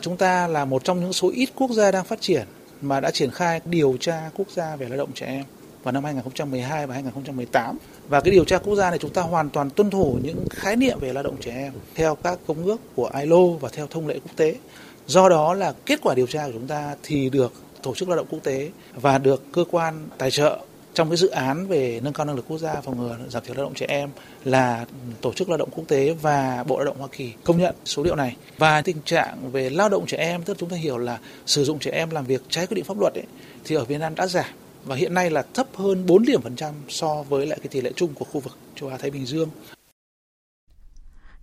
Chúng 0.00 0.16
ta 0.16 0.46
là 0.46 0.64
một 0.64 0.84
trong 0.84 1.00
những 1.00 1.12
số 1.12 1.30
ít 1.34 1.48
quốc 1.56 1.70
gia 1.70 1.90
đang 1.90 2.04
phát 2.04 2.20
triển 2.20 2.46
mà 2.80 3.00
đã 3.00 3.10
triển 3.10 3.30
khai 3.30 3.60
điều 3.64 3.96
tra 4.00 4.30
quốc 4.34 4.50
gia 4.50 4.76
về 4.76 4.88
lao 4.88 4.98
động 4.98 5.12
trẻ 5.14 5.26
em 5.26 5.44
vào 5.82 5.92
năm 5.92 6.04
2012 6.04 6.86
và 6.86 6.94
2018. 6.94 7.78
Và 8.08 8.20
cái 8.20 8.30
điều 8.30 8.44
tra 8.44 8.58
quốc 8.58 8.74
gia 8.74 8.90
này 8.90 8.98
chúng 8.98 9.12
ta 9.12 9.22
hoàn 9.22 9.50
toàn 9.50 9.70
tuân 9.70 9.90
thủ 9.90 10.18
những 10.22 10.44
khái 10.50 10.76
niệm 10.76 10.98
về 11.00 11.12
lao 11.12 11.22
động 11.22 11.36
trẻ 11.40 11.50
em 11.50 11.72
theo 11.94 12.14
các 12.14 12.38
công 12.46 12.64
ước 12.64 12.80
của 12.94 13.10
ILO 13.20 13.46
và 13.60 13.68
theo 13.72 13.86
thông 13.86 14.06
lệ 14.06 14.14
quốc 14.14 14.36
tế. 14.36 14.56
Do 15.06 15.28
đó 15.28 15.54
là 15.54 15.72
kết 15.86 16.00
quả 16.02 16.14
điều 16.14 16.26
tra 16.26 16.46
của 16.46 16.52
chúng 16.52 16.66
ta 16.66 16.94
thì 17.02 17.30
được 17.30 17.52
tổ 17.82 17.94
chức 17.94 18.08
lao 18.08 18.16
động 18.16 18.26
quốc 18.30 18.38
tế 18.42 18.70
và 18.94 19.18
được 19.18 19.42
cơ 19.52 19.64
quan 19.70 20.08
tài 20.18 20.30
trợ 20.30 20.58
trong 20.94 21.10
cái 21.10 21.16
dự 21.16 21.28
án 21.28 21.66
về 21.66 22.00
nâng 22.02 22.12
cao 22.12 22.26
năng 22.26 22.36
lực 22.36 22.44
quốc 22.48 22.58
gia 22.58 22.80
phòng 22.80 23.00
ngừa 23.00 23.16
giảm 23.28 23.42
thiểu 23.44 23.54
lao 23.54 23.64
động 23.64 23.74
trẻ 23.74 23.86
em 23.88 24.10
là 24.44 24.86
tổ 25.20 25.32
chức 25.32 25.48
lao 25.48 25.58
động 25.58 25.68
quốc 25.70 25.84
tế 25.88 26.14
và 26.22 26.64
bộ 26.66 26.76
lao 26.76 26.84
động 26.84 26.98
Hoa 26.98 27.08
Kỳ 27.12 27.32
công 27.44 27.58
nhận 27.58 27.74
số 27.84 28.02
liệu 28.02 28.16
này 28.16 28.36
và 28.58 28.82
tình 28.82 28.96
trạng 29.04 29.52
về 29.52 29.70
lao 29.70 29.88
động 29.88 30.06
trẻ 30.06 30.16
em 30.16 30.42
tức 30.42 30.56
chúng 30.58 30.68
ta 30.68 30.76
hiểu 30.76 30.98
là 30.98 31.18
sử 31.46 31.64
dụng 31.64 31.78
trẻ 31.78 31.90
em 31.90 32.10
làm 32.10 32.24
việc 32.24 32.42
trái 32.48 32.66
quy 32.66 32.74
định 32.74 32.84
pháp 32.84 33.00
luật 33.00 33.14
ấy, 33.14 33.24
thì 33.64 33.76
ở 33.76 33.84
Việt 33.84 33.98
Nam 33.98 34.14
đã 34.14 34.26
giảm 34.26 34.44
và 34.88 34.96
hiện 34.96 35.14
nay 35.14 35.30
là 35.30 35.44
thấp 35.54 35.66
hơn 35.74 36.06
4 36.06 36.22
điểm 36.22 36.42
phần 36.42 36.56
trăm 36.56 36.74
so 36.88 37.22
với 37.22 37.46
lại 37.46 37.58
cái 37.62 37.68
tỷ 37.68 37.80
lệ 37.80 37.92
chung 37.96 38.14
của 38.14 38.24
khu 38.24 38.40
vực 38.40 38.58
châu 38.74 38.88
Á 38.88 38.96
Thái 38.96 39.10
Bình 39.10 39.26
Dương. 39.26 39.48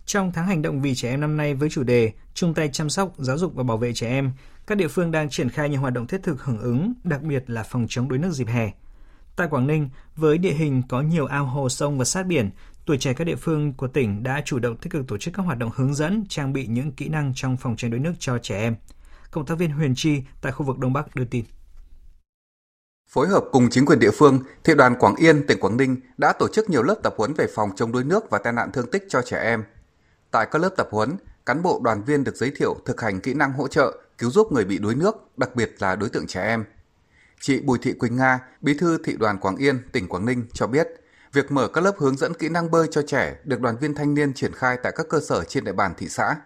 Trong 0.06 0.32
tháng 0.32 0.46
hành 0.46 0.62
động 0.62 0.82
vì 0.82 0.94
trẻ 0.94 1.10
em 1.10 1.20
năm 1.20 1.36
nay 1.36 1.54
với 1.54 1.68
chủ 1.68 1.82
đề 1.82 2.12
chung 2.34 2.54
tay 2.54 2.70
chăm 2.72 2.90
sóc, 2.90 3.12
giáo 3.18 3.38
dục 3.38 3.54
và 3.54 3.62
bảo 3.62 3.76
vệ 3.76 3.92
trẻ 3.92 4.08
em, 4.08 4.32
các 4.66 4.78
địa 4.78 4.88
phương 4.88 5.10
đang 5.10 5.30
triển 5.30 5.48
khai 5.48 5.68
nhiều 5.68 5.80
hoạt 5.80 5.92
động 5.92 6.06
thiết 6.06 6.22
thực 6.22 6.42
hưởng 6.42 6.58
ứng, 6.58 6.92
đặc 7.04 7.22
biệt 7.22 7.44
là 7.46 7.62
phòng 7.62 7.86
chống 7.88 8.08
đuối 8.08 8.18
nước 8.18 8.30
dịp 8.30 8.48
hè. 8.48 8.70
Tại 9.36 9.48
Quảng 9.50 9.66
Ninh, 9.66 9.88
với 10.16 10.38
địa 10.38 10.52
hình 10.52 10.82
có 10.88 11.00
nhiều 11.00 11.26
ao 11.26 11.46
hồ 11.46 11.68
sông 11.68 11.98
và 11.98 12.04
sát 12.04 12.26
biển, 12.26 12.50
tuổi 12.86 12.98
trẻ 12.98 13.12
các 13.12 13.24
địa 13.24 13.36
phương 13.36 13.72
của 13.72 13.88
tỉnh 13.88 14.22
đã 14.22 14.42
chủ 14.44 14.58
động 14.58 14.76
tích 14.76 14.92
cực 14.92 15.08
tổ 15.08 15.18
chức 15.18 15.34
các 15.34 15.42
hoạt 15.42 15.58
động 15.58 15.70
hướng 15.74 15.94
dẫn, 15.94 16.24
trang 16.28 16.52
bị 16.52 16.66
những 16.66 16.92
kỹ 16.92 17.08
năng 17.08 17.32
trong 17.34 17.56
phòng 17.56 17.76
tránh 17.76 17.90
đuối 17.90 18.00
nước 18.00 18.12
cho 18.18 18.38
trẻ 18.38 18.60
em. 18.60 18.76
Cộng 19.30 19.46
tác 19.46 19.58
viên 19.58 19.70
Huyền 19.70 19.94
Chi 19.96 20.22
tại 20.40 20.52
khu 20.52 20.66
vực 20.66 20.78
Đông 20.78 20.92
Bắc 20.92 21.14
đưa 21.14 21.24
tin. 21.24 21.44
Phối 23.08 23.28
hợp 23.28 23.44
cùng 23.52 23.70
chính 23.70 23.86
quyền 23.86 23.98
địa 23.98 24.10
phương, 24.10 24.40
Thị 24.64 24.74
đoàn 24.74 24.94
Quảng 24.98 25.16
Yên, 25.16 25.46
tỉnh 25.46 25.60
Quảng 25.60 25.76
Ninh 25.76 25.96
đã 26.18 26.32
tổ 26.32 26.48
chức 26.48 26.70
nhiều 26.70 26.82
lớp 26.82 26.94
tập 27.02 27.14
huấn 27.16 27.34
về 27.34 27.46
phòng 27.54 27.70
chống 27.76 27.92
đuối 27.92 28.04
nước 28.04 28.30
và 28.30 28.38
tai 28.38 28.52
nạn 28.52 28.72
thương 28.72 28.90
tích 28.90 29.04
cho 29.08 29.22
trẻ 29.22 29.42
em. 29.42 29.64
Tại 30.30 30.46
các 30.50 30.62
lớp 30.62 30.70
tập 30.76 30.88
huấn, 30.90 31.16
cán 31.46 31.62
bộ 31.62 31.80
đoàn 31.84 32.02
viên 32.02 32.24
được 32.24 32.36
giới 32.36 32.52
thiệu 32.56 32.76
thực 32.84 33.00
hành 33.00 33.20
kỹ 33.20 33.34
năng 33.34 33.52
hỗ 33.52 33.68
trợ, 33.68 33.98
cứu 34.18 34.30
giúp 34.30 34.52
người 34.52 34.64
bị 34.64 34.78
đuối 34.78 34.94
nước, 34.94 35.38
đặc 35.38 35.56
biệt 35.56 35.74
là 35.78 35.96
đối 35.96 36.08
tượng 36.08 36.26
trẻ 36.26 36.42
em. 36.42 36.64
Chị 37.40 37.60
Bùi 37.60 37.78
Thị 37.82 37.92
Quỳnh 37.92 38.16
Nga, 38.16 38.40
Bí 38.60 38.74
thư 38.74 38.98
Thị 39.04 39.16
đoàn 39.18 39.38
Quảng 39.38 39.56
Yên, 39.56 39.78
tỉnh 39.92 40.08
Quảng 40.08 40.26
Ninh 40.26 40.46
cho 40.52 40.66
biết, 40.66 40.88
việc 41.32 41.52
mở 41.52 41.68
các 41.68 41.84
lớp 41.84 41.94
hướng 41.98 42.16
dẫn 42.16 42.34
kỹ 42.34 42.48
năng 42.48 42.70
bơi 42.70 42.88
cho 42.90 43.02
trẻ 43.02 43.36
được 43.44 43.60
đoàn 43.60 43.76
viên 43.76 43.94
thanh 43.94 44.14
niên 44.14 44.34
triển 44.34 44.52
khai 44.52 44.76
tại 44.82 44.92
các 44.96 45.06
cơ 45.08 45.20
sở 45.20 45.44
trên 45.44 45.64
địa 45.64 45.72
bàn 45.72 45.94
thị 45.96 46.08
xã 46.08 46.36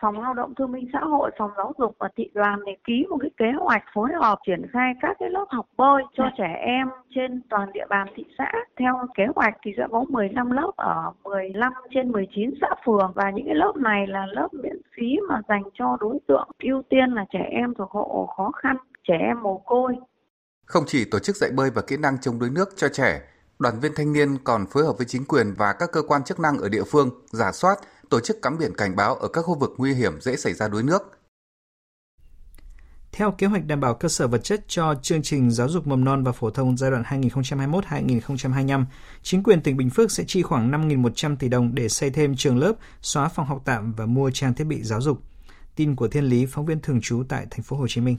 phòng 0.00 0.20
lao 0.20 0.34
động 0.34 0.54
thương 0.54 0.72
minh 0.72 0.88
xã 0.92 0.98
hội 1.00 1.30
phòng 1.38 1.50
giáo 1.56 1.72
dục 1.78 1.96
và 1.98 2.08
thị 2.16 2.30
đoàn 2.34 2.64
để 2.66 2.76
ký 2.84 3.06
một 3.10 3.16
cái 3.20 3.30
kế 3.36 3.46
hoạch 3.60 3.82
phối 3.94 4.08
hợp 4.20 4.38
triển 4.46 4.66
khai 4.72 4.92
các 5.02 5.16
cái 5.20 5.30
lớp 5.30 5.44
học 5.48 5.66
bơi 5.76 6.02
cho 6.16 6.24
dạ. 6.24 6.34
trẻ 6.38 6.54
em 6.66 6.88
trên 7.14 7.42
toàn 7.50 7.72
địa 7.72 7.86
bàn 7.88 8.08
thị 8.16 8.24
xã 8.38 8.52
theo 8.78 9.06
kế 9.16 9.24
hoạch 9.36 9.54
thì 9.62 9.70
sẽ 9.76 9.86
có 9.90 10.04
15 10.08 10.50
lớp 10.50 10.70
ở 10.76 11.12
15 11.24 11.72
trên 11.94 12.12
19 12.12 12.50
xã 12.60 12.68
phường 12.86 13.12
và 13.14 13.30
những 13.30 13.46
cái 13.46 13.54
lớp 13.54 13.72
này 13.76 14.06
là 14.06 14.26
lớp 14.26 14.48
miễn 14.52 14.76
phí 14.96 15.16
mà 15.28 15.40
dành 15.48 15.62
cho 15.74 15.96
đối 16.00 16.18
tượng 16.28 16.48
ưu 16.62 16.82
tiên 16.90 17.10
là 17.10 17.24
trẻ 17.32 17.48
em 17.50 17.74
thuộc 17.74 17.90
hộ 17.90 18.28
khó 18.36 18.50
khăn 18.50 18.76
trẻ 19.08 19.18
em 19.20 19.42
mồ 19.42 19.58
côi 19.58 19.96
không 20.66 20.84
chỉ 20.86 21.04
tổ 21.10 21.18
chức 21.18 21.36
dạy 21.36 21.50
bơi 21.56 21.70
và 21.70 21.82
kỹ 21.86 21.96
năng 21.96 22.18
chống 22.20 22.38
đuối 22.38 22.50
nước 22.50 22.68
cho 22.76 22.88
trẻ 22.88 23.20
đoàn 23.58 23.74
viên 23.80 23.92
thanh 23.96 24.12
niên 24.12 24.28
còn 24.44 24.66
phối 24.66 24.84
hợp 24.84 24.92
với 24.98 25.06
chính 25.06 25.24
quyền 25.24 25.54
và 25.58 25.72
các 25.78 25.88
cơ 25.92 26.02
quan 26.02 26.24
chức 26.24 26.40
năng 26.40 26.58
ở 26.58 26.68
địa 26.68 26.84
phương 26.90 27.10
giả 27.32 27.52
soát 27.52 27.76
tổ 28.10 28.20
chức 28.20 28.42
cắm 28.42 28.58
biển 28.58 28.72
cảnh 28.74 28.96
báo 28.96 29.14
ở 29.14 29.28
các 29.28 29.42
khu 29.42 29.58
vực 29.58 29.74
nguy 29.76 29.94
hiểm 29.94 30.20
dễ 30.20 30.36
xảy 30.36 30.54
ra 30.54 30.68
đuối 30.68 30.82
nước. 30.82 31.02
Theo 33.12 33.30
kế 33.30 33.46
hoạch 33.46 33.66
đảm 33.66 33.80
bảo 33.80 33.94
cơ 33.94 34.08
sở 34.08 34.28
vật 34.28 34.44
chất 34.44 34.64
cho 34.68 34.94
chương 35.02 35.22
trình 35.22 35.50
giáo 35.50 35.68
dục 35.68 35.86
mầm 35.86 36.04
non 36.04 36.24
và 36.24 36.32
phổ 36.32 36.50
thông 36.50 36.76
giai 36.76 36.90
đoạn 36.90 37.02
2021-2025, 37.02 38.84
chính 39.22 39.42
quyền 39.42 39.62
tỉnh 39.62 39.76
Bình 39.76 39.90
Phước 39.90 40.10
sẽ 40.10 40.24
chi 40.26 40.42
khoảng 40.42 40.70
5.100 40.70 41.36
tỷ 41.36 41.48
đồng 41.48 41.74
để 41.74 41.88
xây 41.88 42.10
thêm 42.10 42.36
trường 42.36 42.58
lớp, 42.58 42.72
xóa 43.02 43.28
phòng 43.28 43.46
học 43.46 43.62
tạm 43.64 43.92
và 43.92 44.06
mua 44.06 44.30
trang 44.30 44.54
thiết 44.54 44.64
bị 44.64 44.82
giáo 44.82 45.00
dục. 45.00 45.18
Tin 45.76 45.96
của 45.96 46.08
Thiên 46.08 46.24
Lý, 46.24 46.46
phóng 46.46 46.66
viên 46.66 46.80
thường 46.80 47.00
trú 47.02 47.22
tại 47.28 47.46
thành 47.50 47.62
phố 47.62 47.76
Hồ 47.76 47.86
Chí 47.88 48.00
Minh. 48.00 48.16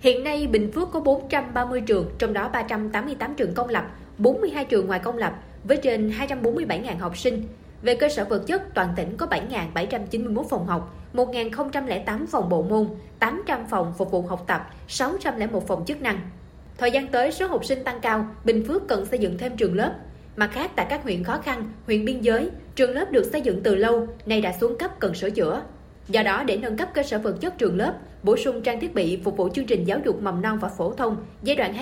Hiện 0.00 0.24
nay 0.24 0.46
Bình 0.46 0.72
Phước 0.72 0.88
có 0.92 1.00
430 1.00 1.80
trường, 1.80 2.10
trong 2.18 2.32
đó 2.32 2.48
388 2.48 3.34
trường 3.34 3.54
công 3.54 3.68
lập, 3.68 3.90
42 4.18 4.64
trường 4.64 4.86
ngoài 4.86 5.00
công 5.04 5.16
lập 5.16 5.42
với 5.64 5.76
trên 5.82 6.10
247.000 6.10 6.98
học 6.98 7.18
sinh. 7.18 7.48
Về 7.82 7.94
cơ 7.94 8.08
sở 8.08 8.24
vật 8.24 8.42
chất, 8.46 8.74
toàn 8.74 8.88
tỉnh 8.96 9.16
có 9.16 9.26
7.791 9.74 10.42
phòng 10.42 10.66
học, 10.66 10.96
1.008 11.14 12.26
phòng 12.26 12.48
bộ 12.48 12.62
môn, 12.62 12.88
800 13.18 13.66
phòng 13.70 13.92
phục 13.98 14.10
vụ 14.10 14.22
học 14.22 14.44
tập, 14.46 14.70
601 14.88 15.66
phòng 15.66 15.84
chức 15.86 16.02
năng. 16.02 16.20
Thời 16.78 16.90
gian 16.90 17.06
tới, 17.06 17.32
số 17.32 17.46
học 17.46 17.64
sinh 17.64 17.84
tăng 17.84 18.00
cao, 18.00 18.26
Bình 18.44 18.64
Phước 18.68 18.88
cần 18.88 19.06
xây 19.06 19.18
dựng 19.18 19.38
thêm 19.38 19.56
trường 19.56 19.76
lớp. 19.76 19.94
Mặt 20.36 20.50
khác, 20.52 20.70
tại 20.76 20.86
các 20.90 21.02
huyện 21.02 21.24
khó 21.24 21.38
khăn, 21.38 21.72
huyện 21.86 22.04
biên 22.04 22.20
giới, 22.20 22.50
trường 22.74 22.90
lớp 22.90 23.12
được 23.12 23.24
xây 23.32 23.40
dựng 23.40 23.60
từ 23.62 23.74
lâu, 23.74 24.06
nay 24.26 24.40
đã 24.40 24.52
xuống 24.60 24.78
cấp 24.78 24.90
cần 25.00 25.14
sửa 25.14 25.30
chữa. 25.30 25.62
Do 26.08 26.22
đó, 26.22 26.44
để 26.44 26.56
nâng 26.56 26.76
cấp 26.76 26.88
cơ 26.94 27.02
sở 27.02 27.18
vật 27.18 27.40
chất 27.40 27.58
trường 27.58 27.76
lớp, 27.76 27.94
bổ 28.22 28.36
sung 28.36 28.62
trang 28.62 28.80
thiết 28.80 28.94
bị 28.94 29.20
phục 29.24 29.36
vụ 29.36 29.48
chương 29.48 29.66
trình 29.66 29.84
giáo 29.84 29.98
dục 30.04 30.22
mầm 30.22 30.42
non 30.42 30.58
và 30.58 30.68
phổ 30.68 30.92
thông 30.92 31.16
giai 31.42 31.56
đoạn 31.56 31.74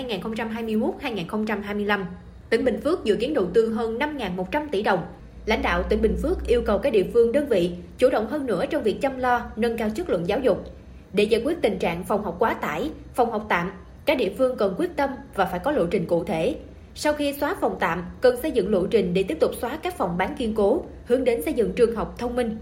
2021-2025, 1.01 2.05
tỉnh 2.49 2.65
Bình 2.65 2.81
Phước 2.83 3.03
dự 3.03 3.15
kiến 3.15 3.33
đầu 3.33 3.45
tư 3.53 3.73
hơn 3.73 3.97
5.100 3.97 4.67
tỷ 4.71 4.83
đồng 4.83 5.03
Lãnh 5.45 5.61
đạo 5.61 5.83
tỉnh 5.83 6.01
Bình 6.01 6.17
Phước 6.21 6.47
yêu 6.47 6.61
cầu 6.65 6.77
các 6.77 6.93
địa 6.93 7.05
phương 7.13 7.31
đơn 7.31 7.47
vị 7.49 7.71
chủ 7.97 8.09
động 8.09 8.27
hơn 8.27 8.45
nữa 8.45 8.65
trong 8.65 8.83
việc 8.83 9.01
chăm 9.01 9.17
lo, 9.17 9.41
nâng 9.55 9.77
cao 9.77 9.89
chất 9.89 10.09
lượng 10.09 10.27
giáo 10.27 10.39
dục. 10.39 10.65
Để 11.13 11.23
giải 11.23 11.41
quyết 11.45 11.61
tình 11.61 11.79
trạng 11.79 12.03
phòng 12.03 12.23
học 12.23 12.35
quá 12.39 12.53
tải, 12.53 12.91
phòng 13.13 13.31
học 13.31 13.45
tạm, 13.49 13.71
các 14.05 14.17
địa 14.17 14.31
phương 14.37 14.57
cần 14.57 14.75
quyết 14.77 14.95
tâm 14.95 15.09
và 15.35 15.45
phải 15.45 15.59
có 15.59 15.71
lộ 15.71 15.85
trình 15.85 16.05
cụ 16.05 16.23
thể. 16.23 16.55
Sau 16.95 17.13
khi 17.13 17.33
xóa 17.33 17.55
phòng 17.61 17.77
tạm, 17.79 18.05
cần 18.21 18.41
xây 18.41 18.51
dựng 18.51 18.71
lộ 18.71 18.87
trình 18.87 19.13
để 19.13 19.23
tiếp 19.23 19.37
tục 19.39 19.51
xóa 19.61 19.77
các 19.83 19.97
phòng 19.97 20.17
bán 20.17 20.35
kiên 20.35 20.55
cố, 20.55 20.83
hướng 21.05 21.23
đến 21.23 21.41
xây 21.41 21.53
dựng 21.53 21.73
trường 21.73 21.95
học 21.95 22.15
thông 22.17 22.35
minh. 22.35 22.57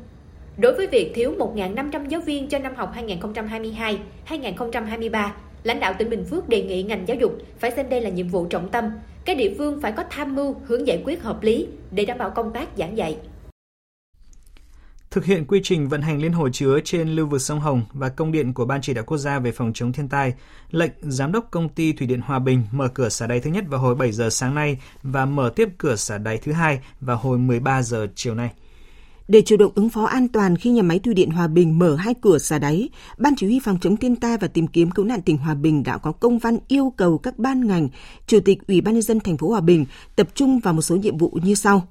Đối 0.57 0.74
với 0.74 0.88
việc 0.88 1.12
thiếu 1.15 1.34
1.500 1.38 2.07
giáo 2.07 2.22
viên 2.22 2.48
cho 2.48 2.60
năm 2.60 2.75
học 2.75 2.93
2022-2023, 4.27 5.29
lãnh 5.63 5.79
đạo 5.79 5.93
tỉnh 5.98 6.10
Bình 6.10 6.25
Phước 6.25 6.50
đề 6.50 6.63
nghị 6.63 6.84
ngành 6.84 7.07
giáo 7.07 7.17
dục 7.22 7.38
phải 7.60 7.72
xem 7.72 7.89
đây 7.89 8.01
là 8.01 8.10
nhiệm 8.10 8.27
vụ 8.27 8.46
trọng 8.46 8.69
tâm, 8.69 8.91
các 9.27 9.38
địa 9.38 9.53
phương 9.57 9.81
phải 9.81 9.91
có 9.91 10.03
tham 10.10 10.36
mưu 10.36 10.55
hướng 10.65 10.88
giải 10.88 11.01
quyết 11.05 11.24
hợp 11.24 11.43
lý 11.43 11.67
để 11.91 12.05
đảm 12.05 12.17
bảo 12.17 12.29
công 12.29 12.53
tác 12.53 12.67
giảng 12.77 12.98
dạy. 12.98 13.17
Thực 15.12 15.25
hiện 15.25 15.46
quy 15.46 15.60
trình 15.63 15.89
vận 15.89 16.01
hành 16.01 16.22
liên 16.22 16.31
hồ 16.31 16.50
chứa 16.50 16.79
trên 16.84 17.10
lưu 17.10 17.27
vực 17.27 17.41
sông 17.41 17.60
Hồng 17.60 17.81
và 17.93 18.10
công 18.10 18.31
điện 18.31 18.53
của 18.53 18.65
Ban 18.65 18.81
chỉ 18.81 18.93
đạo 18.93 19.03
quốc 19.07 19.17
gia 19.17 19.39
về 19.39 19.51
phòng 19.51 19.72
chống 19.74 19.93
thiên 19.93 20.10
tai, 20.10 20.34
lệnh 20.72 20.91
giám 21.01 21.31
đốc 21.31 21.51
công 21.51 21.69
ty 21.69 21.93
thủy 21.93 22.07
điện 22.07 22.22
Hòa 22.22 22.39
Bình 22.39 22.63
mở 22.72 22.88
cửa 22.88 23.10
xả 23.10 23.27
đáy 23.27 23.39
thứ 23.39 23.50
nhất 23.50 23.63
vào 23.67 23.79
hồi 23.79 23.96
7 23.96 24.12
giờ 24.12 24.29
sáng 24.29 24.55
nay 24.55 24.77
và 25.03 25.25
mở 25.25 25.51
tiếp 25.55 25.69
cửa 25.77 25.96
xả 25.96 26.17
đáy 26.17 26.38
thứ 26.38 26.51
hai 26.51 26.79
vào 27.01 27.17
hồi 27.17 27.38
13 27.38 27.81
giờ 27.81 28.07
chiều 28.15 28.36
nay. 28.36 28.51
Để 29.27 29.41
chủ 29.41 29.57
động 29.57 29.72
ứng 29.75 29.89
phó 29.89 30.05
an 30.05 30.27
toàn 30.27 30.55
khi 30.55 30.69
nhà 30.69 30.81
máy 30.81 31.00
thủy 31.00 31.13
điện 31.13 31.29
Hòa 31.29 31.48
Bình 31.48 31.79
mở 31.79 31.96
hai 31.96 32.13
cửa 32.22 32.38
xả 32.38 32.60
đáy, 32.60 32.89
Ban 33.17 33.34
chỉ 33.38 33.48
huy 33.48 33.60
phòng 33.60 33.77
chống 33.81 33.98
thiên 33.98 34.15
tai 34.15 34.38
và 34.38 34.48
tìm 34.48 34.67
kiếm 34.67 34.91
cứu 34.91 35.05
nạn 35.05 35.22
tỉnh 35.22 35.38
Hòa 35.38 35.53
Bình 35.53 35.84
đã 35.84 35.98
có 35.98 36.12
công 36.12 36.39
văn 36.39 36.57
yêu 36.67 36.93
cầu 36.98 37.17
các 37.17 37.38
ban 37.38 37.67
ngành, 37.67 37.89
chủ 38.27 38.39
tịch 38.46 38.67
Ủy 38.67 38.81
ban 38.81 38.93
nhân 38.93 39.01
dân 39.01 39.19
thành 39.19 39.38
phố 39.38 39.50
Hòa 39.50 39.62
Bình 39.62 39.86
tập 40.15 40.27
trung 40.36 40.60
vào 40.60 40.74
một 40.74 40.81
số 40.81 40.96
nhiệm 40.96 41.17
vụ 41.17 41.38
như 41.43 41.55
sau. 41.55 41.88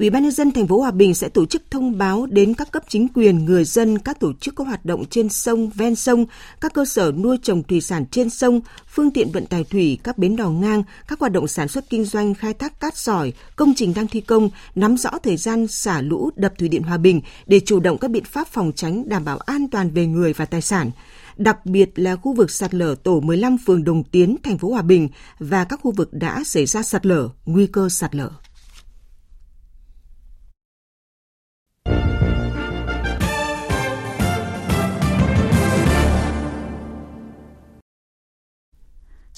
Ủy 0.00 0.10
ban 0.10 0.22
nhân 0.22 0.32
dân 0.32 0.52
thành 0.52 0.66
phố 0.66 0.80
Hòa 0.80 0.90
Bình 0.90 1.14
sẽ 1.14 1.28
tổ 1.28 1.46
chức 1.46 1.62
thông 1.70 1.98
báo 1.98 2.26
đến 2.26 2.54
các 2.54 2.72
cấp 2.72 2.82
chính 2.88 3.08
quyền, 3.14 3.44
người 3.44 3.64
dân, 3.64 3.98
các 3.98 4.20
tổ 4.20 4.32
chức 4.40 4.54
có 4.54 4.64
hoạt 4.64 4.84
động 4.84 5.04
trên 5.10 5.28
sông, 5.28 5.70
ven 5.70 5.94
sông, 5.94 6.26
các 6.60 6.74
cơ 6.74 6.84
sở 6.84 7.12
nuôi 7.12 7.38
trồng 7.42 7.62
thủy 7.62 7.80
sản 7.80 8.04
trên 8.10 8.30
sông, 8.30 8.60
phương 8.86 9.10
tiện 9.10 9.30
vận 9.32 9.46
tải 9.46 9.64
thủy, 9.64 9.98
các 10.02 10.18
bến 10.18 10.36
đò 10.36 10.50
ngang, 10.50 10.82
các 11.08 11.20
hoạt 11.20 11.32
động 11.32 11.48
sản 11.48 11.68
xuất 11.68 11.90
kinh 11.90 12.04
doanh, 12.04 12.34
khai 12.34 12.54
thác 12.54 12.80
cát 12.80 12.96
sỏi, 12.96 13.32
công 13.56 13.74
trình 13.76 13.94
đang 13.94 14.06
thi 14.06 14.20
công, 14.20 14.50
nắm 14.74 14.96
rõ 14.96 15.10
thời 15.22 15.36
gian 15.36 15.66
xả 15.66 16.00
lũ 16.00 16.30
đập 16.36 16.52
thủy 16.58 16.68
điện 16.68 16.82
Hòa 16.82 16.96
Bình 16.96 17.20
để 17.46 17.60
chủ 17.60 17.80
động 17.80 17.98
các 17.98 18.10
biện 18.10 18.24
pháp 18.24 18.48
phòng 18.48 18.72
tránh 18.76 19.08
đảm 19.08 19.24
bảo 19.24 19.38
an 19.38 19.68
toàn 19.70 19.90
về 19.90 20.06
người 20.06 20.32
và 20.32 20.44
tài 20.44 20.62
sản 20.62 20.90
đặc 21.36 21.66
biệt 21.66 21.98
là 21.98 22.16
khu 22.16 22.32
vực 22.32 22.50
sạt 22.50 22.74
lở 22.74 22.94
tổ 23.02 23.20
15 23.20 23.56
phường 23.66 23.84
Đồng 23.84 24.04
Tiến, 24.04 24.36
thành 24.42 24.58
phố 24.58 24.70
Hòa 24.70 24.82
Bình 24.82 25.08
và 25.38 25.64
các 25.64 25.80
khu 25.82 25.90
vực 25.90 26.12
đã 26.12 26.44
xảy 26.44 26.66
ra 26.66 26.82
sạt 26.82 27.06
lở, 27.06 27.28
nguy 27.46 27.66
cơ 27.66 27.88
sạt 27.88 28.14
lở. 28.14 28.30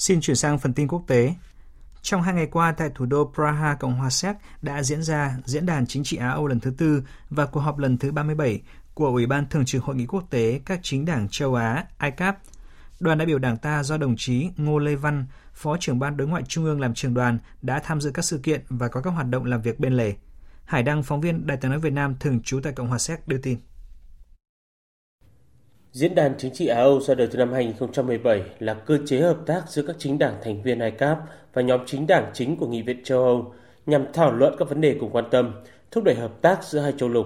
Xin 0.03 0.21
chuyển 0.21 0.35
sang 0.35 0.59
phần 0.59 0.73
tin 0.73 0.87
quốc 0.87 1.03
tế. 1.07 1.33
Trong 2.01 2.21
hai 2.21 2.33
ngày 2.33 2.47
qua 2.51 2.71
tại 2.71 2.89
thủ 2.95 3.05
đô 3.05 3.31
Praha, 3.35 3.75
Cộng 3.75 3.93
hòa 3.93 4.09
Séc 4.09 4.35
đã 4.61 4.83
diễn 4.83 5.03
ra 5.03 5.37
Diễn 5.45 5.65
đàn 5.65 5.87
Chính 5.87 6.03
trị 6.03 6.17
Á-Âu 6.17 6.47
lần 6.47 6.59
thứ 6.59 6.73
tư 6.77 7.03
và 7.29 7.45
cuộc 7.45 7.59
họp 7.59 7.77
lần 7.77 7.97
thứ 7.97 8.11
37 8.11 8.61
của 8.93 9.07
Ủy 9.07 9.25
ban 9.25 9.49
Thường 9.49 9.65
trực 9.65 9.83
Hội 9.83 9.95
nghị 9.95 10.05
Quốc 10.05 10.23
tế 10.29 10.61
các 10.65 10.79
chính 10.83 11.05
đảng 11.05 11.27
châu 11.29 11.55
Á 11.55 11.85
ICAP. 12.01 12.37
Đoàn 12.99 13.17
đại 13.17 13.25
biểu 13.25 13.39
đảng 13.39 13.57
ta 13.57 13.83
do 13.83 13.97
đồng 13.97 14.15
chí 14.17 14.49
Ngô 14.57 14.79
Lê 14.79 14.95
Văn, 14.95 15.25
Phó 15.53 15.77
trưởng 15.79 15.99
ban 15.99 16.17
đối 16.17 16.27
ngoại 16.27 16.43
Trung 16.47 16.65
ương 16.65 16.81
làm 16.81 16.93
trường 16.93 17.13
đoàn 17.13 17.39
đã 17.61 17.79
tham 17.79 18.01
dự 18.01 18.11
các 18.11 18.25
sự 18.25 18.37
kiện 18.37 18.61
và 18.69 18.87
có 18.87 19.01
các 19.01 19.09
hoạt 19.09 19.27
động 19.29 19.45
làm 19.45 19.61
việc 19.61 19.79
bên 19.79 19.93
lề. 19.93 20.13
Hải 20.65 20.83
Đăng, 20.83 21.03
phóng 21.03 21.21
viên 21.21 21.47
Đài 21.47 21.57
tiếng 21.57 21.71
nói 21.71 21.79
Việt 21.79 21.93
Nam 21.93 22.15
thường 22.19 22.41
trú 22.41 22.59
tại 22.63 22.73
Cộng 22.73 22.87
hòa 22.87 22.99
Séc 22.99 23.27
đưa 23.27 23.37
tin. 23.37 23.57
Diễn 25.93 26.15
đàn 26.15 26.33
Chính 26.37 26.53
trị 26.53 26.67
Á-Âu 26.67 26.99
ra 26.99 27.15
đời 27.15 27.27
từ 27.31 27.37
năm 27.37 27.53
2017 27.53 28.41
là 28.59 28.73
cơ 28.73 28.97
chế 29.05 29.19
hợp 29.19 29.37
tác 29.45 29.61
giữa 29.67 29.83
các 29.87 29.95
chính 29.99 30.17
đảng 30.19 30.35
thành 30.43 30.63
viên 30.63 30.79
ICAP 30.79 31.17
và 31.53 31.61
nhóm 31.61 31.79
chính 31.85 32.07
đảng 32.07 32.31
chính 32.33 32.57
của 32.57 32.67
Nghị 32.67 32.81
viện 32.81 33.03
châu 33.03 33.23
Âu 33.23 33.53
nhằm 33.85 34.05
thảo 34.13 34.33
luận 34.33 34.55
các 34.59 34.69
vấn 34.69 34.81
đề 34.81 34.97
cùng 34.99 35.09
quan 35.11 35.25
tâm, 35.31 35.53
thúc 35.91 36.03
đẩy 36.03 36.15
hợp 36.15 36.41
tác 36.41 36.63
giữa 36.63 36.79
hai 36.79 36.93
châu 36.97 37.09
lục. 37.09 37.25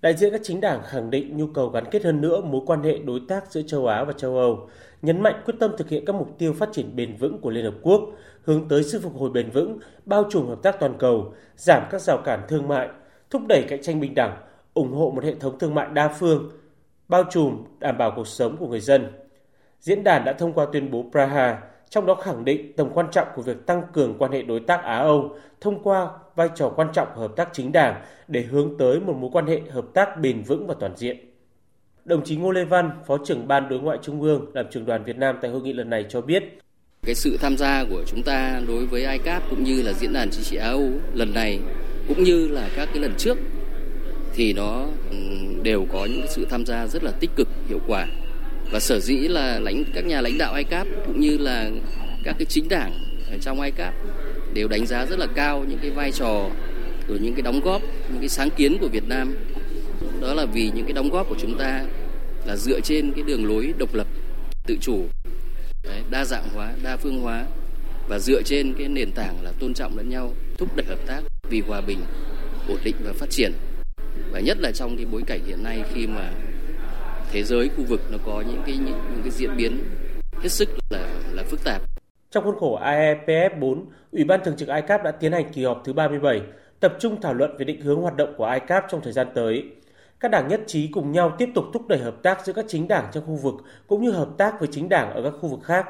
Đại 0.00 0.14
diện 0.14 0.32
các 0.32 0.40
chính 0.44 0.60
đảng 0.60 0.82
khẳng 0.84 1.10
định 1.10 1.36
nhu 1.36 1.46
cầu 1.46 1.68
gắn 1.68 1.84
kết 1.90 2.04
hơn 2.04 2.20
nữa 2.20 2.40
mối 2.40 2.62
quan 2.66 2.82
hệ 2.82 2.98
đối 2.98 3.20
tác 3.28 3.52
giữa 3.52 3.62
châu 3.66 3.86
Á 3.86 4.04
và 4.04 4.12
châu 4.12 4.36
Âu, 4.36 4.68
nhấn 5.02 5.22
mạnh 5.22 5.42
quyết 5.44 5.54
tâm 5.60 5.70
thực 5.78 5.88
hiện 5.88 6.04
các 6.04 6.14
mục 6.14 6.38
tiêu 6.38 6.52
phát 6.52 6.68
triển 6.72 6.96
bền 6.96 7.16
vững 7.16 7.40
của 7.40 7.50
Liên 7.50 7.64
Hợp 7.64 7.74
Quốc, 7.82 8.00
hướng 8.42 8.68
tới 8.68 8.82
sự 8.82 9.00
phục 9.00 9.16
hồi 9.16 9.30
bền 9.30 9.50
vững, 9.50 9.78
bao 10.04 10.24
trùm 10.30 10.48
hợp 10.48 10.62
tác 10.62 10.80
toàn 10.80 10.94
cầu, 10.98 11.34
giảm 11.56 11.82
các 11.90 12.00
rào 12.00 12.18
cản 12.24 12.40
thương 12.48 12.68
mại, 12.68 12.88
thúc 13.30 13.42
đẩy 13.48 13.64
cạnh 13.68 13.82
tranh 13.82 14.00
bình 14.00 14.14
đẳng, 14.14 14.36
ủng 14.74 14.92
hộ 14.92 15.12
một 15.14 15.24
hệ 15.24 15.34
thống 15.34 15.58
thương 15.58 15.74
mại 15.74 15.86
đa 15.92 16.08
phương, 16.08 16.50
bao 17.10 17.24
trùm, 17.30 17.64
đảm 17.78 17.98
bảo 17.98 18.12
cuộc 18.16 18.26
sống 18.26 18.56
của 18.56 18.68
người 18.68 18.80
dân. 18.80 19.12
Diễn 19.80 20.04
đàn 20.04 20.24
đã 20.24 20.32
thông 20.32 20.52
qua 20.52 20.66
tuyên 20.72 20.90
bố 20.90 21.04
Praha, 21.12 21.58
trong 21.90 22.06
đó 22.06 22.14
khẳng 22.14 22.44
định 22.44 22.72
tầm 22.76 22.90
quan 22.94 23.06
trọng 23.12 23.28
của 23.34 23.42
việc 23.42 23.66
tăng 23.66 23.82
cường 23.92 24.18
quan 24.18 24.32
hệ 24.32 24.42
đối 24.42 24.60
tác 24.60 24.84
Á-Âu 24.84 25.36
thông 25.60 25.82
qua 25.82 26.08
vai 26.36 26.48
trò 26.54 26.72
quan 26.76 26.88
trọng 26.92 27.08
của 27.14 27.20
hợp 27.20 27.32
tác 27.36 27.48
chính 27.52 27.72
đảng 27.72 28.02
để 28.28 28.42
hướng 28.42 28.78
tới 28.78 29.00
một 29.00 29.16
mối 29.16 29.30
quan 29.32 29.46
hệ 29.46 29.60
hợp 29.70 29.84
tác 29.94 30.20
bền 30.20 30.42
vững 30.42 30.66
và 30.66 30.74
toàn 30.80 30.96
diện. 30.96 31.16
Đồng 32.04 32.24
chí 32.24 32.36
Ngô 32.36 32.50
Lê 32.50 32.64
Văn, 32.64 32.90
Phó 33.06 33.18
trưởng 33.24 33.48
Ban 33.48 33.68
Đối 33.68 33.80
ngoại 33.80 33.98
Trung 34.02 34.22
ương 34.22 34.46
làm 34.54 34.66
trưởng 34.70 34.86
đoàn 34.86 35.04
Việt 35.04 35.16
Nam 35.16 35.38
tại 35.42 35.50
hội 35.50 35.60
nghị 35.60 35.72
lần 35.72 35.90
này 35.90 36.06
cho 36.08 36.20
biết, 36.20 36.42
Cái 37.02 37.14
sự 37.14 37.36
tham 37.40 37.56
gia 37.56 37.84
của 37.90 38.02
chúng 38.06 38.22
ta 38.22 38.60
đối 38.68 38.86
với 38.86 39.06
ICAP 39.12 39.42
cũng 39.50 39.64
như 39.64 39.82
là 39.82 39.92
diễn 39.92 40.12
đàn 40.12 40.30
chính 40.30 40.44
trị 40.44 40.56
Á 40.56 40.68
Âu 40.68 40.90
lần 41.14 41.34
này 41.34 41.60
cũng 42.08 42.22
như 42.22 42.48
là 42.48 42.68
các 42.76 42.88
cái 42.92 43.02
lần 43.02 43.14
trước 43.18 43.38
thì 44.34 44.52
nó 44.52 44.86
đều 45.62 45.86
có 45.92 46.04
những 46.04 46.26
sự 46.28 46.46
tham 46.50 46.66
gia 46.66 46.86
rất 46.86 47.04
là 47.04 47.10
tích 47.10 47.30
cực 47.36 47.48
hiệu 47.68 47.80
quả. 47.86 48.06
Và 48.72 48.80
sở 48.80 49.00
dĩ 49.00 49.16
là 49.16 49.58
lãnh 49.60 49.84
các 49.94 50.06
nhà 50.06 50.20
lãnh 50.20 50.38
đạo 50.38 50.54
ICAP 50.54 50.86
cũng 51.06 51.20
như 51.20 51.38
là 51.38 51.70
các 52.24 52.36
cái 52.38 52.46
chính 52.48 52.68
đảng 52.68 52.92
ở 53.30 53.38
trong 53.40 53.60
ICAP 53.60 53.94
đều 54.54 54.68
đánh 54.68 54.86
giá 54.86 55.06
rất 55.06 55.18
là 55.18 55.26
cao 55.34 55.64
những 55.68 55.78
cái 55.82 55.90
vai 55.90 56.12
trò 56.12 56.50
rồi 57.08 57.18
những 57.18 57.34
cái 57.34 57.42
đóng 57.42 57.60
góp 57.60 57.82
những 57.82 58.20
cái 58.20 58.28
sáng 58.28 58.50
kiến 58.50 58.78
của 58.80 58.88
Việt 58.88 59.08
Nam. 59.08 59.36
Đó 60.20 60.34
là 60.34 60.44
vì 60.44 60.70
những 60.74 60.84
cái 60.84 60.92
đóng 60.92 61.10
góp 61.10 61.28
của 61.28 61.36
chúng 61.40 61.58
ta 61.58 61.84
là 62.46 62.56
dựa 62.56 62.80
trên 62.80 63.12
cái 63.12 63.24
đường 63.24 63.48
lối 63.48 63.74
độc 63.78 63.94
lập 63.94 64.06
tự 64.66 64.76
chủ 64.80 65.04
đấy, 65.84 66.00
đa 66.10 66.24
dạng 66.24 66.48
hóa 66.54 66.72
đa 66.82 66.96
phương 66.96 67.20
hóa 67.20 67.46
và 68.08 68.18
dựa 68.18 68.42
trên 68.42 68.74
cái 68.78 68.88
nền 68.88 69.12
tảng 69.12 69.42
là 69.42 69.52
tôn 69.58 69.74
trọng 69.74 69.96
lẫn 69.96 70.08
nhau 70.08 70.34
thúc 70.58 70.76
đẩy 70.76 70.86
hợp 70.86 71.06
tác 71.06 71.20
vì 71.50 71.60
hòa 71.60 71.80
bình 71.80 71.98
ổn 72.68 72.78
định 72.84 72.96
và 73.04 73.12
phát 73.12 73.30
triển 73.30 73.52
và 74.32 74.40
nhất 74.40 74.58
là 74.60 74.72
trong 74.72 74.96
cái 74.96 75.06
bối 75.12 75.22
cảnh 75.26 75.40
hiện 75.46 75.62
nay 75.64 75.84
khi 75.94 76.06
mà 76.06 76.30
thế 77.32 77.42
giới 77.42 77.68
khu 77.76 77.84
vực 77.88 78.00
nó 78.10 78.18
có 78.26 78.44
những 78.48 78.62
cái 78.66 78.76
những, 78.76 78.98
những 79.10 79.22
cái 79.22 79.30
diễn 79.30 79.56
biến 79.56 79.84
hết 80.42 80.48
sức 80.48 80.68
là 80.90 81.06
là 81.32 81.42
phức 81.42 81.64
tạp. 81.64 81.82
Trong 82.30 82.44
khuôn 82.44 82.58
khổ 82.58 82.78
AEPF 82.82 83.58
4, 83.60 83.86
Ủy 84.12 84.24
ban 84.24 84.40
Thường 84.44 84.56
trực 84.56 84.68
ICAP 84.68 85.04
đã 85.04 85.10
tiến 85.10 85.32
hành 85.32 85.52
kỳ 85.52 85.64
họp 85.64 85.82
thứ 85.84 85.92
37, 85.92 86.40
tập 86.80 86.96
trung 87.00 87.20
thảo 87.20 87.34
luận 87.34 87.56
về 87.58 87.64
định 87.64 87.80
hướng 87.80 88.00
hoạt 88.00 88.16
động 88.16 88.34
của 88.36 88.50
ICAP 88.52 88.84
trong 88.90 89.00
thời 89.00 89.12
gian 89.12 89.26
tới. 89.34 89.64
Các 90.20 90.30
đảng 90.30 90.48
nhất 90.48 90.60
trí 90.66 90.88
cùng 90.88 91.12
nhau 91.12 91.34
tiếp 91.38 91.48
tục 91.54 91.64
thúc 91.72 91.88
đẩy 91.88 91.98
hợp 91.98 92.14
tác 92.22 92.46
giữa 92.46 92.52
các 92.52 92.64
chính 92.68 92.88
đảng 92.88 93.08
trong 93.12 93.26
khu 93.26 93.34
vực 93.36 93.54
cũng 93.86 94.02
như 94.02 94.10
hợp 94.10 94.28
tác 94.38 94.60
với 94.60 94.68
chính 94.72 94.88
đảng 94.88 95.10
ở 95.10 95.22
các 95.22 95.32
khu 95.40 95.48
vực 95.48 95.60
khác. 95.64 95.86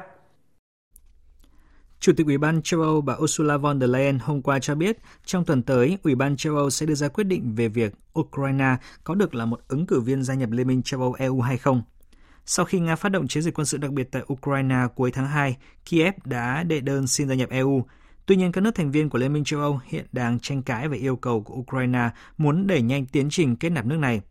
Chủ 2.01 2.13
tịch 2.17 2.27
Ủy 2.27 2.37
ban 2.37 2.61
châu 2.61 2.81
Âu 2.81 3.01
bà 3.01 3.13
Ursula 3.13 3.57
von 3.57 3.79
der 3.79 3.89
Leyen 3.89 4.19
hôm 4.19 4.41
qua 4.41 4.59
cho 4.59 4.75
biết, 4.75 4.97
trong 5.25 5.45
tuần 5.45 5.63
tới, 5.63 5.97
Ủy 6.03 6.15
ban 6.15 6.37
châu 6.37 6.55
Âu 6.55 6.69
sẽ 6.69 6.85
đưa 6.85 6.95
ra 6.95 7.07
quyết 7.07 7.23
định 7.23 7.55
về 7.55 7.67
việc 7.67 7.93
Ukraine 8.19 8.75
có 9.03 9.15
được 9.15 9.35
là 9.35 9.45
một 9.45 9.59
ứng 9.67 9.85
cử 9.85 9.99
viên 10.01 10.23
gia 10.23 10.33
nhập 10.33 10.51
Liên 10.51 10.67
minh 10.67 10.81
châu 10.83 11.01
Âu 11.01 11.13
EU 11.13 11.41
hay 11.41 11.57
không. 11.57 11.81
Sau 12.45 12.65
khi 12.65 12.79
Nga 12.79 12.95
phát 12.95 13.09
động 13.09 13.27
chiến 13.27 13.43
dịch 13.43 13.53
quân 13.53 13.65
sự 13.65 13.77
đặc 13.77 13.91
biệt 13.91 14.11
tại 14.11 14.21
Ukraine 14.33 14.75
cuối 14.95 15.11
tháng 15.11 15.27
2, 15.27 15.57
Kiev 15.89 16.13
đã 16.25 16.63
đệ 16.63 16.79
đơn 16.79 17.07
xin 17.07 17.27
gia 17.27 17.35
nhập 17.35 17.49
EU. 17.49 17.85
Tuy 18.25 18.35
nhiên, 18.35 18.51
các 18.51 18.61
nước 18.61 18.75
thành 18.75 18.91
viên 18.91 19.09
của 19.09 19.17
Liên 19.17 19.33
minh 19.33 19.43
châu 19.43 19.59
Âu 19.59 19.79
hiện 19.85 20.05
đang 20.11 20.39
tranh 20.39 20.63
cãi 20.63 20.87
về 20.87 20.97
yêu 20.97 21.15
cầu 21.15 21.43
của 21.43 21.53
Ukraine 21.53 22.09
muốn 22.37 22.67
đẩy 22.67 22.81
nhanh 22.81 23.05
tiến 23.05 23.29
trình 23.29 23.55
kết 23.55 23.69
nạp 23.69 23.85
nước 23.85 23.97
này. 23.97 24.21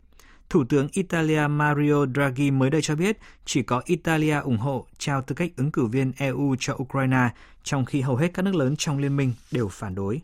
Thủ 0.51 0.63
tướng 0.63 0.87
Italia 0.91 1.47
Mario 1.47 2.05
Draghi 2.15 2.51
mới 2.51 2.69
đây 2.69 2.81
cho 2.81 2.95
biết 2.95 3.17
chỉ 3.45 3.63
có 3.63 3.81
Italia 3.85 4.39
ủng 4.39 4.57
hộ 4.57 4.85
trao 4.97 5.21
tư 5.21 5.35
cách 5.35 5.51
ứng 5.57 5.71
cử 5.71 5.85
viên 5.85 6.11
EU 6.17 6.55
cho 6.59 6.77
Ukraine, 6.81 7.29
trong 7.63 7.85
khi 7.85 8.01
hầu 8.01 8.15
hết 8.15 8.27
các 8.33 8.45
nước 8.45 8.55
lớn 8.55 8.75
trong 8.75 8.99
liên 8.99 9.17
minh 9.17 9.33
đều 9.51 9.67
phản 9.67 9.95
đối. 9.95 10.21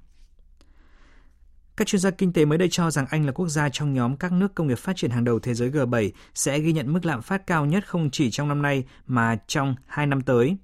Các 1.78 1.88
chuyên 1.88 2.00
gia 2.00 2.10
kinh 2.10 2.34
tế 2.34 2.46
mới 2.46 2.58
đây 2.58 2.68
cho 2.72 2.92
rằng 2.92 3.06
Anh 3.10 3.26
là 3.26 3.32
quốc 3.32 3.48
gia 3.48 3.70
trong 3.70 3.94
nhóm 3.94 4.18
các 4.18 4.32
nước 4.32 4.56
công 4.56 4.68
nghiệp 4.68 4.80
phát 4.80 4.96
triển 4.96 5.12
hàng 5.12 5.24
đầu 5.24 5.40
thế 5.40 5.54
giới 5.54 5.70
G7 5.70 6.10
sẽ 6.34 6.60
ghi 6.60 6.74
nhận 6.74 6.94
mức 6.94 7.06
lạm 7.06 7.22
phát 7.22 7.48
cao 7.48 7.66
nhất 7.66 7.88
không 7.88 8.10
chỉ 8.12 8.32
trong 8.32 8.48
năm 8.48 8.62
nay 8.62 8.84
mà 9.08 9.38
trong 9.48 9.76
hai 9.86 10.08
năm 10.08 10.22
tới. 10.22 10.58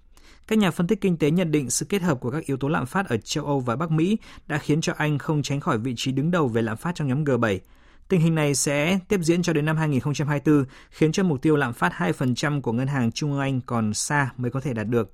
Các 0.47 0.59
nhà 0.59 0.71
phân 0.71 0.87
tích 0.87 1.01
kinh 1.01 1.17
tế 1.17 1.31
nhận 1.31 1.51
định 1.51 1.69
sự 1.69 1.85
kết 1.89 2.01
hợp 2.01 2.19
của 2.19 2.31
các 2.31 2.45
yếu 2.45 2.57
tố 2.57 2.67
lạm 2.67 2.85
phát 2.85 3.09
ở 3.09 3.17
châu 3.17 3.45
Âu 3.45 3.59
và 3.59 3.75
Bắc 3.75 3.91
Mỹ 3.91 4.17
đã 4.47 4.57
khiến 4.57 4.81
cho 4.81 4.93
Anh 4.97 5.17
không 5.17 5.41
tránh 5.41 5.59
khỏi 5.59 5.77
vị 5.77 5.93
trí 5.97 6.11
đứng 6.11 6.31
đầu 6.31 6.47
về 6.47 6.61
lạm 6.61 6.77
phát 6.77 6.95
trong 6.95 7.07
nhóm 7.07 7.23
G7. 7.23 7.59
Tình 8.07 8.21
hình 8.21 8.35
này 8.35 8.55
sẽ 8.55 8.99
tiếp 9.07 9.19
diễn 9.23 9.43
cho 9.43 9.53
đến 9.53 9.65
năm 9.65 9.77
2024, 9.77 10.65
khiến 10.89 11.11
cho 11.11 11.23
mục 11.23 11.41
tiêu 11.41 11.55
lạm 11.55 11.73
phát 11.73 11.93
2% 11.97 12.61
của 12.61 12.71
Ngân 12.71 12.87
hàng 12.87 13.11
Trung 13.11 13.31
ương 13.31 13.41
Anh 13.41 13.61
còn 13.61 13.93
xa 13.93 14.29
mới 14.37 14.51
có 14.51 14.61
thể 14.61 14.73
đạt 14.73 14.87
được. 14.87 15.13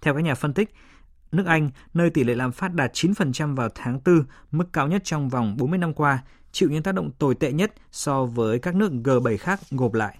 Theo 0.00 0.14
các 0.14 0.20
nhà 0.20 0.34
phân 0.34 0.54
tích, 0.54 0.74
nước 1.32 1.46
Anh, 1.46 1.70
nơi 1.94 2.10
tỷ 2.10 2.24
lệ 2.24 2.34
lạm 2.34 2.52
phát 2.52 2.74
đạt 2.74 2.92
9% 2.92 3.54
vào 3.54 3.68
tháng 3.74 4.00
4, 4.04 4.24
mức 4.50 4.72
cao 4.72 4.88
nhất 4.88 5.02
trong 5.04 5.28
vòng 5.28 5.56
40 5.56 5.78
năm 5.78 5.94
qua, 5.94 6.22
chịu 6.52 6.70
những 6.70 6.82
tác 6.82 6.94
động 6.94 7.10
tồi 7.18 7.34
tệ 7.34 7.52
nhất 7.52 7.72
so 7.92 8.24
với 8.24 8.58
các 8.58 8.74
nước 8.74 8.92
G7 8.92 9.36
khác 9.38 9.60
gộp 9.70 9.94
lại. 9.94 10.18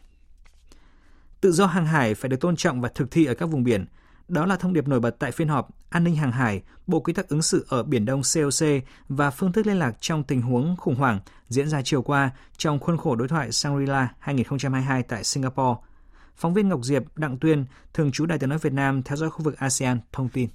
Tự 1.41 1.53
do 1.53 1.67
hàng 1.67 1.87
hải 1.87 2.15
phải 2.15 2.29
được 2.29 2.41
tôn 2.41 2.57
trọng 2.57 2.81
và 2.81 2.89
thực 2.95 3.11
thi 3.11 3.25
ở 3.25 3.35
các 3.35 3.47
vùng 3.47 3.65
biển. 3.65 3.87
Đó 4.29 4.47
là 4.47 4.57
thông 4.57 4.73
điệp 4.73 4.89
nổi 4.89 5.01
bật 5.01 5.17
tại 5.19 5.33
phiên 5.33 5.49
họp 5.49 5.69
An 5.91 6.05
ninh 6.05 6.17
hàng 6.17 6.33
hải, 6.33 6.63
Bộ 6.87 7.01
Quy 7.01 7.13
tắc 7.13 7.29
ứng 7.29 7.43
xử 7.43 7.67
ở 7.69 7.83
Biển 7.83 8.05
Đông 8.05 8.23
COC 8.35 8.67
và 9.09 9.31
phương 9.31 9.53
thức 9.53 9.67
liên 9.67 9.79
lạc 9.79 9.97
trong 10.01 10.25
tình 10.25 10.43
huống 10.43 10.77
khủng 10.77 10.95
hoảng 10.95 11.21
diễn 11.49 11.69
ra 11.69 11.83
chiều 11.83 12.03
qua 12.03 12.31
trong 12.57 12.79
khuôn 12.79 12.97
khổ 12.97 13.17
đối 13.17 13.29
thoại 13.29 13.51
Shangri-La 13.51 14.07
2022 14.19 15.03
tại 15.03 15.25
Singapore. 15.25 15.81
Phóng 16.37 16.55
viên 16.55 16.69
Ngọc 16.69 16.81
Diệp, 16.85 17.03
Đặng 17.17 17.39
Tuyên, 17.39 17.65
thường 17.95 18.13
trú 18.13 18.27
Đài 18.27 18.39
tiếng 18.39 18.51
nói 18.51 18.59
Việt 18.59 18.73
Nam 18.73 19.03
theo 19.03 19.17
dõi 19.17 19.31
khu 19.31 19.43
vực 19.45 19.57
ASEAN 19.59 20.01
thông 20.13 20.29
tin. 20.29 20.49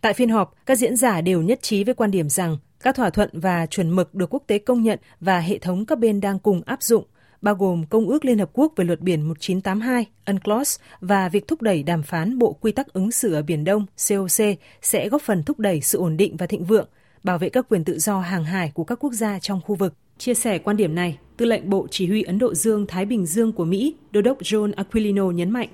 Tại 0.00 0.14
phiên 0.14 0.28
họp, 0.28 0.54
các 0.66 0.78
diễn 0.78 0.96
giả 0.96 1.20
đều 1.20 1.42
nhất 1.42 1.62
trí 1.62 1.84
với 1.84 1.94
quan 1.94 2.10
điểm 2.10 2.28
rằng 2.28 2.56
các 2.80 2.96
thỏa 2.96 3.10
thuận 3.10 3.30
và 3.32 3.66
chuẩn 3.66 3.90
mực 3.90 4.14
được 4.14 4.34
quốc 4.34 4.42
tế 4.46 4.58
công 4.58 4.82
nhận 4.82 4.98
và 5.20 5.40
hệ 5.40 5.58
thống 5.58 5.86
các 5.86 5.98
bên 5.98 6.20
đang 6.20 6.38
cùng 6.38 6.62
áp 6.66 6.82
dụng, 6.82 7.04
bao 7.42 7.54
gồm 7.54 7.84
Công 7.86 8.08
ước 8.08 8.24
Liên 8.24 8.38
Hợp 8.38 8.50
Quốc 8.52 8.72
về 8.76 8.84
luật 8.84 9.00
biển 9.00 9.22
1982, 9.22 10.06
UNCLOS 10.26 10.78
và 11.00 11.28
việc 11.28 11.48
thúc 11.48 11.62
đẩy 11.62 11.82
đàm 11.82 12.02
phán 12.02 12.38
Bộ 12.38 12.52
Quy 12.52 12.72
tắc 12.72 12.92
ứng 12.92 13.10
xử 13.10 13.34
ở 13.34 13.42
Biển 13.42 13.64
Đông, 13.64 13.86
COC, 14.08 14.58
sẽ 14.82 15.08
góp 15.08 15.22
phần 15.22 15.42
thúc 15.42 15.58
đẩy 15.58 15.80
sự 15.80 15.98
ổn 15.98 16.16
định 16.16 16.36
và 16.36 16.46
thịnh 16.46 16.64
vượng, 16.64 16.88
bảo 17.22 17.38
vệ 17.38 17.48
các 17.48 17.66
quyền 17.68 17.84
tự 17.84 17.98
do 17.98 18.20
hàng 18.20 18.44
hải 18.44 18.70
của 18.74 18.84
các 18.84 18.98
quốc 19.00 19.12
gia 19.12 19.38
trong 19.38 19.60
khu 19.60 19.74
vực. 19.74 19.94
Chia 20.18 20.34
sẻ 20.34 20.58
quan 20.58 20.76
điểm 20.76 20.94
này, 20.94 21.18
Tư 21.36 21.46
lệnh 21.46 21.70
Bộ 21.70 21.86
Chỉ 21.90 22.06
huy 22.06 22.22
Ấn 22.22 22.38
Độ 22.38 22.54
Dương-Thái 22.54 23.06
Bình 23.06 23.26
Dương 23.26 23.52
của 23.52 23.64
Mỹ, 23.64 23.94
Đô 24.10 24.20
đốc 24.20 24.38
John 24.40 24.72
Aquilino 24.76 25.30
nhấn 25.30 25.50
mạnh. 25.50 25.68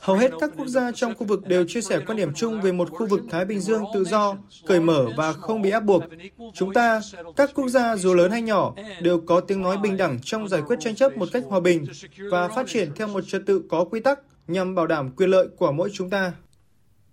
Hầu 0.00 0.16
hết 0.16 0.30
các 0.40 0.50
quốc 0.56 0.66
gia 0.66 0.92
trong 0.92 1.14
khu 1.14 1.26
vực 1.26 1.46
đều 1.46 1.64
chia 1.68 1.80
sẻ 1.80 2.00
quan 2.06 2.16
điểm 2.16 2.34
chung 2.34 2.60
về 2.60 2.72
một 2.72 2.90
khu 2.90 3.06
vực 3.06 3.20
Thái 3.30 3.44
Bình 3.44 3.60
Dương 3.60 3.84
tự 3.94 4.04
do, 4.04 4.36
cởi 4.66 4.80
mở 4.80 5.06
và 5.16 5.32
không 5.32 5.62
bị 5.62 5.70
áp 5.70 5.80
buộc. 5.80 6.02
Chúng 6.54 6.72
ta, 6.72 7.00
các 7.36 7.50
quốc 7.54 7.68
gia 7.68 7.96
dù 7.96 8.14
lớn 8.14 8.30
hay 8.30 8.42
nhỏ, 8.42 8.74
đều 9.00 9.20
có 9.20 9.40
tiếng 9.40 9.62
nói 9.62 9.76
bình 9.76 9.96
đẳng 9.96 10.18
trong 10.22 10.48
giải 10.48 10.62
quyết 10.66 10.76
tranh 10.80 10.94
chấp 10.94 11.16
một 11.16 11.28
cách 11.32 11.42
hòa 11.48 11.60
bình 11.60 11.84
và 12.30 12.48
phát 12.48 12.66
triển 12.68 12.92
theo 12.96 13.08
một 13.08 13.24
trật 13.28 13.42
tự 13.46 13.62
có 13.68 13.84
quy 13.84 14.00
tắc 14.00 14.20
nhằm 14.46 14.74
bảo 14.74 14.86
đảm 14.86 15.10
quyền 15.16 15.30
lợi 15.30 15.48
của 15.56 15.72
mỗi 15.72 15.90
chúng 15.92 16.10
ta. 16.10 16.32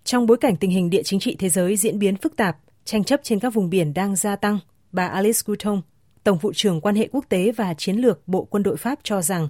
Trong 0.03 0.25
bối 0.25 0.37
cảnh 0.37 0.55
tình 0.55 0.71
hình 0.71 0.89
địa 0.89 1.03
chính 1.03 1.19
trị 1.19 1.35
thế 1.39 1.49
giới 1.49 1.75
diễn 1.75 1.99
biến 1.99 2.17
phức 2.17 2.35
tạp, 2.35 2.57
tranh 2.85 3.03
chấp 3.03 3.19
trên 3.23 3.39
các 3.39 3.53
vùng 3.53 3.69
biển 3.69 3.93
đang 3.93 4.15
gia 4.15 4.35
tăng, 4.35 4.59
bà 4.91 5.07
Alice 5.07 5.39
Gouton, 5.45 5.81
Tổng 6.23 6.37
vụ 6.37 6.53
trưởng 6.53 6.81
quan 6.81 6.95
hệ 6.95 7.07
quốc 7.11 7.25
tế 7.29 7.51
và 7.51 7.73
chiến 7.73 7.95
lược 7.95 8.27
Bộ 8.27 8.43
Quân 8.43 8.63
đội 8.63 8.77
Pháp 8.77 8.99
cho 9.03 9.21
rằng 9.21 9.49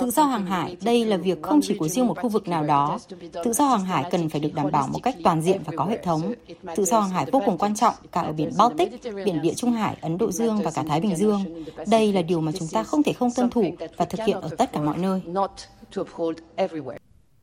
Tự 0.00 0.10
do 0.10 0.24
hàng 0.24 0.46
hải, 0.46 0.76
đây 0.82 1.04
là 1.04 1.16
việc 1.16 1.42
không 1.42 1.60
chỉ 1.62 1.74
của 1.78 1.88
riêng 1.88 2.06
một 2.06 2.18
khu 2.22 2.28
vực 2.28 2.48
nào 2.48 2.64
đó. 2.64 2.98
Tự 3.44 3.52
do 3.52 3.68
hàng 3.68 3.84
hải 3.84 4.04
cần 4.10 4.28
phải 4.28 4.40
được 4.40 4.54
đảm 4.54 4.70
bảo 4.70 4.88
một 4.88 4.98
cách 5.02 5.14
toàn 5.24 5.42
diện 5.42 5.60
và 5.64 5.72
có 5.76 5.84
hệ 5.84 5.98
thống. 6.02 6.34
Tự 6.76 6.84
do 6.84 7.00
hàng 7.00 7.10
hải 7.10 7.26
vô 7.32 7.42
cùng 7.46 7.58
quan 7.58 7.74
trọng 7.74 7.94
cả 8.12 8.20
ở 8.20 8.32
biển 8.32 8.50
Baltic, 8.58 9.00
biển 9.24 9.42
Địa 9.42 9.54
Trung 9.54 9.72
Hải, 9.72 9.96
Ấn 10.00 10.18
Độ 10.18 10.30
Dương 10.32 10.62
và 10.62 10.70
cả 10.70 10.84
Thái 10.88 11.00
Bình 11.00 11.16
Dương. 11.16 11.64
Đây 11.86 12.12
là 12.12 12.22
điều 12.22 12.40
mà 12.40 12.52
chúng 12.58 12.68
ta 12.68 12.82
không 12.82 13.02
thể 13.02 13.12
không 13.12 13.30
tuân 13.36 13.50
thủ 13.50 13.64
và 13.96 14.04
thực 14.04 14.26
hiện 14.26 14.40
ở 14.40 14.48
tất 14.58 14.72
cả 14.72 14.80
mọi 14.80 14.98
nơi. 14.98 15.20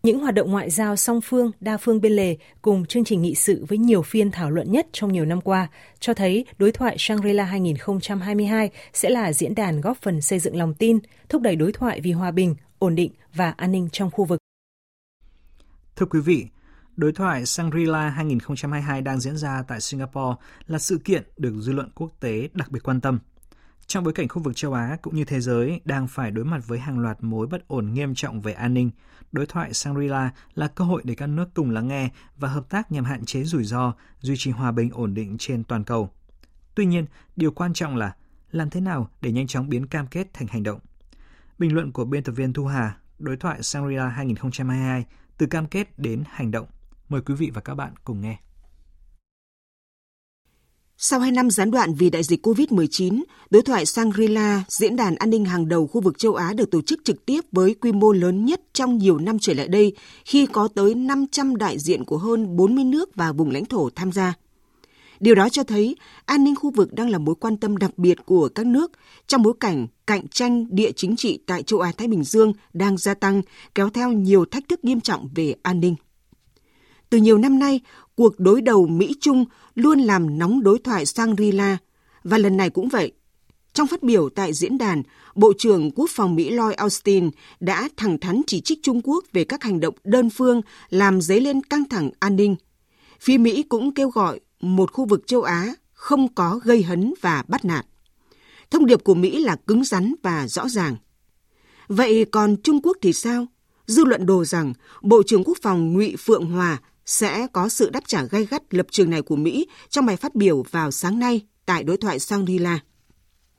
Những 0.04 0.20
hoạt 0.20 0.34
động 0.34 0.52
ngoại 0.52 0.70
giao 0.70 0.96
song 0.96 1.22
phương, 1.22 1.52
đa 1.60 1.78
phương 1.78 2.02
bên 2.02 2.12
lề 2.12 2.38
cùng 2.62 2.86
chương 2.86 3.04
trình 3.04 3.22
nghị 3.22 3.36
sự 3.36 3.66
với 3.66 3.78
nhiều 3.78 4.02
phiên 4.02 4.32
thảo 4.32 4.52
luận 4.52 4.72
nhất 4.72 4.88
trong 4.92 5.14
nhiều 5.14 5.26
năm 5.26 5.42
qua 5.42 5.68
cho 6.00 6.14
thấy 6.14 6.46
đối 6.58 6.72
thoại 6.72 6.98
Shangri-La 6.98 7.44
2022 7.44 8.70
sẽ 8.94 9.10
là 9.10 9.34
diễn 9.34 9.56
đàn 9.56 9.82
góp 9.82 9.98
phần 10.02 10.22
xây 10.22 10.40
dựng 10.40 10.56
lòng 10.56 10.74
tin, 10.74 11.00
thúc 11.30 11.42
đẩy 11.42 11.56
đối 11.56 11.72
thoại 11.72 12.02
vì 12.02 12.12
hòa 12.12 12.32
bình, 12.32 12.56
ổn 12.80 12.96
định 12.96 13.12
và 13.34 13.52
an 13.58 13.72
ninh 13.72 13.90
trong 13.92 14.12
khu 14.12 14.26
vực. 14.26 14.40
Thưa 15.96 16.06
quý 16.06 16.20
vị, 16.20 16.46
đối 16.96 17.12
thoại 17.12 17.44
Shangri-La 17.46 18.10
2022 18.10 19.02
đang 19.02 19.20
diễn 19.20 19.38
ra 19.38 19.64
tại 19.68 19.82
Singapore 19.82 20.36
là 20.68 20.80
sự 20.80 20.98
kiện 21.04 21.24
được 21.38 21.54
dư 21.60 21.72
luận 21.72 21.90
quốc 21.96 22.12
tế 22.20 22.50
đặc 22.54 22.72
biệt 22.72 22.80
quan 22.84 23.02
tâm– 23.02 23.20
trong 23.92 24.04
bối 24.04 24.14
cảnh 24.14 24.28
khu 24.28 24.42
vực 24.42 24.56
châu 24.56 24.74
Á 24.74 24.98
cũng 25.02 25.16
như 25.16 25.26
thế 25.26 25.40
giới 25.42 25.82
đang 25.86 26.08
phải 26.08 26.32
đối 26.32 26.46
mặt 26.46 26.68
với 26.68 26.80
hàng 26.80 27.00
loạt 27.00 27.18
mối 27.24 27.48
bất 27.48 27.68
ổn 27.68 27.94
nghiêm 27.94 28.16
trọng 28.16 28.42
về 28.42 28.54
an 28.54 28.74
ninh, 28.74 28.92
đối 29.32 29.46
thoại 29.46 29.74
Shangri-La 29.74 30.30
là 30.56 30.68
cơ 30.68 30.86
hội 30.86 31.02
để 31.06 31.16
các 31.16 31.28
nước 31.28 31.50
cùng 31.54 31.72
lắng 31.72 31.88
nghe 31.88 32.10
và 32.38 32.50
hợp 32.50 32.70
tác 32.70 32.92
nhằm 32.92 33.06
hạn 33.06 33.26
chế 33.26 33.44
rủi 33.44 33.64
ro, 33.64 33.94
duy 34.20 34.36
trì 34.38 34.52
hòa 34.52 34.72
bình 34.72 34.90
ổn 34.94 35.14
định 35.14 35.38
trên 35.40 35.64
toàn 35.64 35.84
cầu. 35.84 36.10
Tuy 36.76 36.86
nhiên, 36.86 37.06
điều 37.36 37.52
quan 37.52 37.74
trọng 37.74 37.96
là 37.96 38.16
làm 38.52 38.70
thế 38.70 38.82
nào 38.82 39.10
để 39.22 39.32
nhanh 39.32 39.48
chóng 39.48 39.70
biến 39.70 39.88
cam 39.88 40.08
kết 40.08 40.28
thành 40.34 40.48
hành 40.48 40.64
động. 40.64 40.80
Bình 41.60 41.74
luận 41.74 41.92
của 41.92 42.06
biên 42.06 42.24
tập 42.24 42.32
viên 42.32 42.54
Thu 42.54 42.66
Hà, 42.66 42.98
đối 43.20 43.38
thoại 43.38 43.60
Shangri-La 43.62 44.10
2022 44.10 45.06
từ 45.38 45.46
cam 45.46 45.68
kết 45.68 46.00
đến 46.00 46.24
hành 46.30 46.52
động. 46.52 46.68
Mời 47.10 47.22
quý 47.22 47.36
vị 47.36 47.52
và 47.54 47.62
các 47.62 47.76
bạn 47.76 47.94
cùng 48.04 48.22
nghe. 48.22 48.38
Sau 51.04 51.20
2 51.20 51.32
năm 51.32 51.50
gián 51.50 51.72
đoạn 51.72 51.94
vì 51.94 52.10
đại 52.10 52.24
dịch 52.24 52.48
COVID-19, 52.48 53.24
đối 53.50 53.62
thoại 53.62 53.86
Shangri-La, 53.86 54.62
diễn 54.68 54.96
đàn 54.96 55.16
an 55.16 55.30
ninh 55.30 55.46
hàng 55.46 55.68
đầu 55.68 55.88
khu 55.88 56.02
vực 56.02 56.18
châu 56.18 56.36
Á 56.36 56.54
được 56.54 56.72
tổ 56.72 56.82
chức 56.82 57.00
trực 57.04 57.26
tiếp 57.26 57.42
với 57.52 57.74
quy 57.74 57.92
mô 57.92 58.12
lớn 58.12 58.46
nhất 58.46 58.62
trong 58.74 58.98
nhiều 58.98 59.18
năm 59.18 59.40
trở 59.40 59.54
lại 59.54 59.68
đây 59.68 59.96
khi 60.26 60.46
có 60.46 60.68
tới 60.76 60.96
500 60.96 61.56
đại 61.56 61.80
diện 61.80 62.06
của 62.06 62.18
hơn 62.18 62.56
40 62.56 62.84
nước 62.84 63.16
và 63.16 63.32
vùng 63.32 63.52
lãnh 63.52 63.66
thổ 63.66 63.90
tham 63.96 64.12
gia. 64.12 64.34
Điều 65.20 65.36
đó 65.36 65.50
cho 65.50 65.64
thấy 65.64 65.96
an 66.26 66.44
ninh 66.44 66.56
khu 66.56 66.72
vực 66.72 66.94
đang 66.94 67.10
là 67.10 67.18
mối 67.18 67.36
quan 67.36 67.58
tâm 67.58 67.78
đặc 67.78 67.98
biệt 67.98 68.18
của 68.26 68.50
các 68.56 68.66
nước 68.66 68.92
trong 69.28 69.44
bối 69.44 69.54
cảnh 69.60 69.88
cạnh 70.08 70.28
tranh 70.28 70.66
địa 70.70 70.92
chính 70.92 71.16
trị 71.16 71.40
tại 71.48 71.64
châu 71.64 71.80
Á 71.80 71.92
Thái 71.98 72.08
Bình 72.08 72.24
Dương 72.24 72.54
đang 72.74 72.98
gia 72.98 73.14
tăng, 73.14 73.42
kéo 73.76 73.90
theo 73.90 74.12
nhiều 74.12 74.46
thách 74.46 74.64
thức 74.70 74.86
nghiêm 74.86 75.02
trọng 75.02 75.30
về 75.36 75.56
an 75.64 75.80
ninh. 75.80 75.96
Từ 77.12 77.17
nhiều 77.17 77.38
năm 77.38 77.60
nay, 77.60 77.80
cuộc 78.15 78.39
đối 78.39 78.62
đầu 78.62 78.88
Mỹ-Trung 78.88 79.45
luôn 79.76 80.00
làm 80.00 80.39
nóng 80.39 80.63
đối 80.63 80.80
thoại 80.80 81.06
Shangri-La, 81.06 81.78
và 82.24 82.38
lần 82.38 82.58
này 82.58 82.69
cũng 82.69 82.89
vậy. 82.89 83.12
Trong 83.74 83.88
phát 83.88 84.04
biểu 84.04 84.30
tại 84.30 84.54
diễn 84.54 84.78
đàn, 84.78 85.04
Bộ 85.36 85.54
trưởng 85.58 85.91
Quốc 85.91 86.10
phòng 86.10 86.36
Mỹ 86.36 86.50
Lloyd 86.50 86.76
Austin 86.76 87.30
đã 87.60 87.89
thẳng 87.97 88.19
thắn 88.19 88.41
chỉ 88.47 88.62
trích 88.62 88.80
Trung 88.84 89.02
Quốc 89.04 89.26
về 89.34 89.43
các 89.43 89.63
hành 89.63 89.80
động 89.80 89.95
đơn 90.04 90.30
phương 90.30 90.62
làm 90.89 91.21
dấy 91.21 91.41
lên 91.41 91.62
căng 91.63 91.89
thẳng 91.89 92.12
an 92.19 92.36
ninh. 92.36 92.56
Phía 93.19 93.38
Mỹ 93.38 93.63
cũng 93.63 93.93
kêu 93.93 94.10
gọi 94.10 94.39
một 94.62 94.91
khu 94.93 95.06
vực 95.06 95.28
châu 95.28 95.41
Á 95.41 95.74
không 95.93 96.34
có 96.34 96.60
gây 96.63 96.84
hấn 96.84 97.13
và 97.21 97.43
bắt 97.47 97.65
nạt. 97.65 97.86
Thông 98.69 98.86
điệp 98.86 99.04
của 99.04 99.13
Mỹ 99.13 99.43
là 99.43 99.56
cứng 99.56 99.84
rắn 99.84 100.13
và 100.24 100.47
rõ 100.47 100.69
ràng. 100.69 100.95
Vậy 101.88 102.26
còn 102.32 102.56
Trung 102.63 102.82
Quốc 102.84 102.97
thì 103.02 103.13
sao? 103.13 103.45
Dư 103.88 104.06
luận 104.06 104.26
đồ 104.26 104.45
rằng 104.45 104.74
Bộ 105.02 105.24
trưởng 105.24 105.43
Quốc 105.43 105.58
phòng 105.62 105.93
Ngụy 105.93 106.15
Phượng 106.15 106.45
Hòa 106.45 106.78
sẽ 107.06 107.48
có 107.54 107.70
sự 107.70 107.90
đáp 107.90 108.04
trả 108.08 108.24
gay 108.24 108.46
gắt 108.46 108.74
lập 108.74 108.86
trường 108.92 109.10
này 109.10 109.22
của 109.22 109.36
Mỹ 109.36 109.68
trong 109.90 110.06
bài 110.06 110.18
phát 110.18 110.36
biểu 110.36 110.64
vào 110.72 110.92
sáng 110.92 111.20
nay 111.20 111.42
tại 111.66 111.84
đối 111.84 111.98
thoại 111.98 112.20
Shangri-La. 112.20 112.80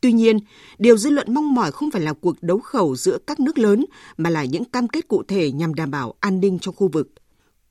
Tuy 0.00 0.12
nhiên, 0.12 0.38
điều 0.78 0.96
dư 0.96 1.10
luận 1.10 1.34
mong 1.34 1.54
mỏi 1.54 1.72
không 1.72 1.90
phải 1.90 2.02
là 2.02 2.12
cuộc 2.12 2.42
đấu 2.42 2.58
khẩu 2.58 2.96
giữa 2.96 3.18
các 3.26 3.40
nước 3.40 3.58
lớn 3.58 3.84
mà 4.16 4.30
là 4.30 4.44
những 4.44 4.64
cam 4.64 4.88
kết 4.88 5.08
cụ 5.08 5.22
thể 5.28 5.52
nhằm 5.52 5.74
đảm 5.74 5.90
bảo 5.90 6.14
an 6.20 6.40
ninh 6.40 6.58
trong 6.58 6.74
khu 6.74 6.88
vực. 6.88 7.08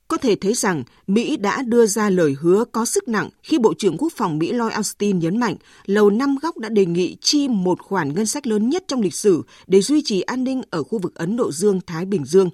Có 0.08 0.16
thể 0.16 0.34
thấy 0.34 0.54
rằng 0.54 0.84
Mỹ 1.06 1.36
đã 1.36 1.62
đưa 1.62 1.86
ra 1.86 2.10
lời 2.10 2.36
hứa 2.40 2.64
có 2.72 2.84
sức 2.84 3.08
nặng 3.08 3.28
khi 3.42 3.58
Bộ 3.58 3.74
trưởng 3.74 3.96
Quốc 3.98 4.12
phòng 4.16 4.38
Mỹ 4.38 4.52
Lloyd 4.52 4.72
Austin 4.72 5.18
nhấn 5.18 5.40
mạnh 5.40 5.56
Lầu 5.86 6.10
Năm 6.10 6.36
Góc 6.42 6.58
đã 6.58 6.68
đề 6.68 6.86
nghị 6.86 7.16
chi 7.20 7.48
một 7.48 7.80
khoản 7.82 8.14
ngân 8.14 8.26
sách 8.26 8.46
lớn 8.46 8.68
nhất 8.68 8.84
trong 8.88 9.00
lịch 9.00 9.14
sử 9.14 9.42
để 9.66 9.80
duy 9.80 10.02
trì 10.02 10.20
an 10.20 10.44
ninh 10.44 10.62
ở 10.70 10.82
khu 10.82 10.98
vực 10.98 11.14
Ấn 11.14 11.36
Độ 11.36 11.52
Dương-Thái 11.52 12.04
Bình 12.04 12.24
Dương. 12.24 12.50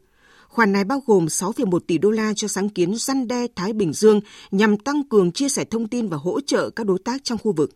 Khoản 0.59 0.73
này 0.73 0.85
bao 0.85 1.03
gồm 1.07 1.27
6,1 1.27 1.79
tỷ 1.79 1.99
đô 1.99 2.11
la 2.11 2.33
cho 2.35 2.49
sáng 2.49 2.68
kiến 2.68 2.94
răn 2.94 3.29
đe 3.29 3.47
Thái 3.57 3.73
Bình 3.73 3.92
Dương 3.92 4.21
nhằm 4.51 4.77
tăng 4.77 5.03
cường 5.09 5.33
chia 5.33 5.49
sẻ 5.49 5.64
thông 5.64 5.88
tin 5.88 6.09
và 6.09 6.16
hỗ 6.16 6.40
trợ 6.40 6.71
các 6.71 6.87
đối 6.87 6.99
tác 6.99 7.25
trong 7.25 7.38
khu 7.38 7.53
vực. 7.53 7.71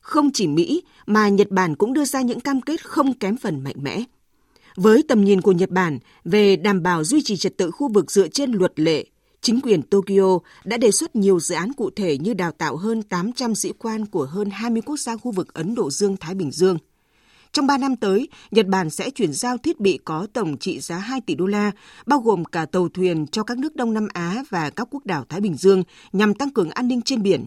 Không 0.00 0.30
chỉ 0.32 0.46
Mỹ 0.46 0.82
mà 1.06 1.28
Nhật 1.28 1.50
Bản 1.50 1.76
cũng 1.76 1.92
đưa 1.92 2.04
ra 2.04 2.22
những 2.22 2.40
cam 2.40 2.60
kết 2.60 2.84
không 2.84 3.14
kém 3.14 3.36
phần 3.36 3.64
mạnh 3.64 3.74
mẽ. 3.82 4.04
Với 4.76 5.02
tầm 5.08 5.24
nhìn 5.24 5.40
của 5.40 5.52
Nhật 5.52 5.70
Bản 5.70 5.98
về 6.24 6.56
đảm 6.56 6.82
bảo 6.82 7.04
duy 7.04 7.22
trì 7.22 7.36
trật 7.36 7.56
tự 7.56 7.70
khu 7.70 7.88
vực 7.88 8.10
dựa 8.10 8.28
trên 8.28 8.52
luật 8.52 8.80
lệ, 8.80 9.04
chính 9.40 9.60
quyền 9.60 9.82
Tokyo 9.82 10.38
đã 10.64 10.76
đề 10.76 10.90
xuất 10.90 11.16
nhiều 11.16 11.40
dự 11.40 11.54
án 11.54 11.72
cụ 11.72 11.90
thể 11.90 12.18
như 12.18 12.34
đào 12.34 12.52
tạo 12.52 12.76
hơn 12.76 13.02
800 13.02 13.54
sĩ 13.54 13.72
quan 13.78 14.06
của 14.06 14.24
hơn 14.24 14.50
20 14.50 14.82
quốc 14.82 14.96
gia 14.96 15.16
khu 15.16 15.32
vực 15.32 15.54
Ấn 15.54 15.74
Độ 15.74 15.90
Dương-Thái 15.90 16.34
Bình 16.34 16.50
Dương. 16.50 16.78
Trong 17.52 17.66
3 17.66 17.78
năm 17.78 17.96
tới, 17.96 18.28
Nhật 18.50 18.66
Bản 18.66 18.90
sẽ 18.90 19.10
chuyển 19.10 19.32
giao 19.32 19.58
thiết 19.58 19.80
bị 19.80 19.98
có 20.04 20.26
tổng 20.32 20.58
trị 20.58 20.80
giá 20.80 20.98
2 20.98 21.20
tỷ 21.20 21.34
đô 21.34 21.46
la, 21.46 21.70
bao 22.06 22.18
gồm 22.18 22.44
cả 22.44 22.66
tàu 22.66 22.88
thuyền 22.88 23.26
cho 23.26 23.42
các 23.42 23.58
nước 23.58 23.76
Đông 23.76 23.94
Nam 23.94 24.08
Á 24.12 24.44
và 24.50 24.70
các 24.70 24.88
quốc 24.90 25.06
đảo 25.06 25.24
Thái 25.28 25.40
Bình 25.40 25.56
Dương 25.56 25.82
nhằm 26.12 26.34
tăng 26.34 26.50
cường 26.50 26.70
an 26.70 26.88
ninh 26.88 27.02
trên 27.02 27.22
biển. 27.22 27.44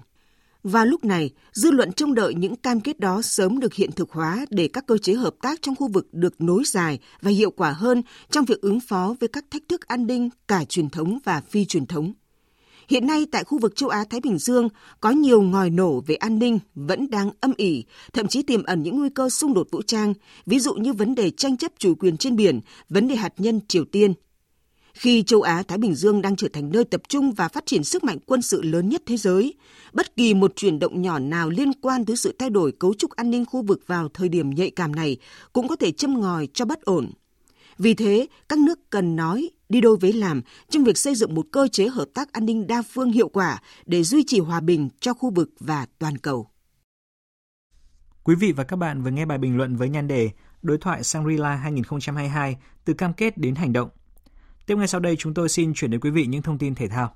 Và 0.64 0.86
lúc 0.86 1.06
này, 1.06 1.30
dư 1.52 1.72
luận 1.72 1.94
trông 1.94 2.14
đợi 2.14 2.34
những 2.34 2.56
cam 2.56 2.82
kết 2.82 3.00
đó 3.00 3.22
sớm 3.22 3.60
được 3.60 3.74
hiện 3.74 3.92
thực 3.92 4.12
hóa 4.12 4.46
để 4.50 4.70
các 4.74 4.88
cơ 4.88 4.98
chế 4.98 5.14
hợp 5.14 5.34
tác 5.42 5.62
trong 5.62 5.76
khu 5.76 5.88
vực 5.88 6.08
được 6.12 6.42
nối 6.42 6.64
dài 6.66 7.00
và 7.22 7.32
hiệu 7.32 7.52
quả 7.52 7.72
hơn 7.72 8.02
trong 8.30 8.46
việc 8.46 8.62
ứng 8.62 8.80
phó 8.80 9.16
với 9.20 9.30
các 9.30 9.46
thách 9.52 9.64
thức 9.70 9.88
an 9.88 10.08
ninh 10.08 10.30
cả 10.48 10.66
truyền 10.66 10.90
thống 10.90 11.20
và 11.24 11.42
phi 11.50 11.66
truyền 11.66 11.86
thống. 11.86 12.14
Hiện 12.90 13.08
nay 13.08 13.26
tại 13.32 13.44
khu 13.44 13.60
vực 13.60 13.76
châu 13.76 13.90
Á-Thái 13.90 14.20
Bình 14.20 14.38
Dương 14.38 14.70
có 15.02 15.10
nhiều 15.10 15.42
ngòi 15.42 15.70
nổ 15.70 16.02
về 16.08 16.16
an 16.16 16.40
ninh 16.40 16.60
vẫn 16.76 17.10
đang 17.10 17.32
âm 17.42 17.54
ỉ, 17.58 17.84
thậm 18.14 18.28
chí 18.28 18.44
tiềm 18.44 18.64
ẩn 18.64 18.84
những 18.84 19.00
nguy 19.00 19.10
cơ 19.10 19.30
xung 19.30 19.54
đột 19.54 19.68
vũ 19.72 19.82
trang, 19.82 20.14
ví 20.46 20.60
dụ 20.60 20.74
như 20.74 20.94
vấn 20.94 21.16
đề 21.16 21.32
tranh 21.32 21.58
chấp 21.58 21.72
chủ 21.78 21.96
quyền 21.96 22.18
trên 22.18 22.36
biển, 22.36 22.60
vấn 22.90 23.08
đề 23.08 23.16
hạt 23.16 23.34
nhân 23.38 23.60
Triều 23.68 23.86
Tiên– 23.86 24.14
khi 25.00 25.24
châu 25.24 25.42
Á 25.42 25.64
Thái 25.68 25.78
Bình 25.78 25.96
Dương 25.96 26.22
đang 26.22 26.36
trở 26.36 26.48
thành 26.54 26.72
nơi 26.72 26.84
tập 26.86 27.02
trung 27.08 27.32
và 27.32 27.48
phát 27.48 27.66
triển 27.66 27.84
sức 27.84 28.04
mạnh 28.04 28.18
quân 28.26 28.42
sự 28.42 28.62
lớn 28.62 28.90
nhất 28.90 29.04
thế 29.06 29.18
giới, 29.18 29.54
bất 29.94 30.16
kỳ 30.16 30.34
một 30.34 30.56
chuyển 30.56 30.80
động 30.80 31.02
nhỏ 31.02 31.20
nào 31.20 31.50
liên 31.50 31.74
quan 31.74 32.06
tới 32.06 32.16
sự 32.16 32.36
thay 32.40 32.50
đổi 32.50 32.72
cấu 32.72 32.94
trúc 32.94 33.12
an 33.12 33.32
ninh 33.32 33.46
khu 33.46 33.62
vực 33.62 33.82
vào 33.88 34.10
thời 34.10 34.30
điểm 34.30 34.50
nhạy 34.50 34.70
cảm 34.70 34.96
này 34.96 35.18
cũng 35.54 35.68
có 35.68 35.76
thể 35.76 35.92
châm 35.92 36.22
ngòi 36.22 36.48
cho 36.54 36.66
bất 36.66 36.82
ổn. 36.82 37.12
Vì 37.78 37.94
thế, 37.94 38.28
các 38.50 38.60
nước 38.60 38.80
cần 38.90 39.16
nói 39.16 39.50
đi 39.70 39.82
đôi 39.82 39.98
với 39.98 40.14
làm 40.14 40.42
trong 40.70 40.84
việc 40.84 40.98
xây 40.98 41.16
dựng 41.16 41.36
một 41.36 41.46
cơ 41.52 41.68
chế 41.68 41.88
hợp 41.88 42.06
tác 42.14 42.34
an 42.34 42.46
ninh 42.46 42.68
đa 42.68 42.82
phương 42.82 43.12
hiệu 43.12 43.30
quả 43.30 43.62
để 43.86 44.04
duy 44.04 44.24
trì 44.28 44.40
hòa 44.40 44.60
bình 44.60 44.90
cho 45.00 45.14
khu 45.14 45.30
vực 45.30 45.50
và 45.60 45.86
toàn 46.00 46.18
cầu. 46.18 46.50
Quý 48.24 48.36
vị 48.36 48.52
và 48.52 48.64
các 48.64 48.76
bạn 48.76 49.04
vừa 49.04 49.12
nghe 49.12 49.26
bài 49.26 49.38
bình 49.38 49.58
luận 49.58 49.76
với 49.76 49.90
nhan 49.90 50.08
đề 50.08 50.30
Đối 50.62 50.78
thoại 50.78 51.04
Shangri-La 51.04 51.56
2022 51.56 52.58
từ 52.86 52.94
cam 52.94 53.14
kết 53.14 53.38
đến 53.38 53.56
hành 53.56 53.74
động 53.74 53.90
Tiếp 54.70 54.76
ngay 54.78 54.88
sau 54.88 55.02
đây, 55.02 55.16
chúng 55.16 55.34
tôi 55.34 55.50
xin 55.50 55.74
chuyển 55.74 55.92
đến 55.92 56.02
quý 56.02 56.10
vị 56.10 56.26
những 56.26 56.42
thông 56.42 56.58
tin 56.58 56.76
thể 56.76 56.88
thao. 56.88 57.16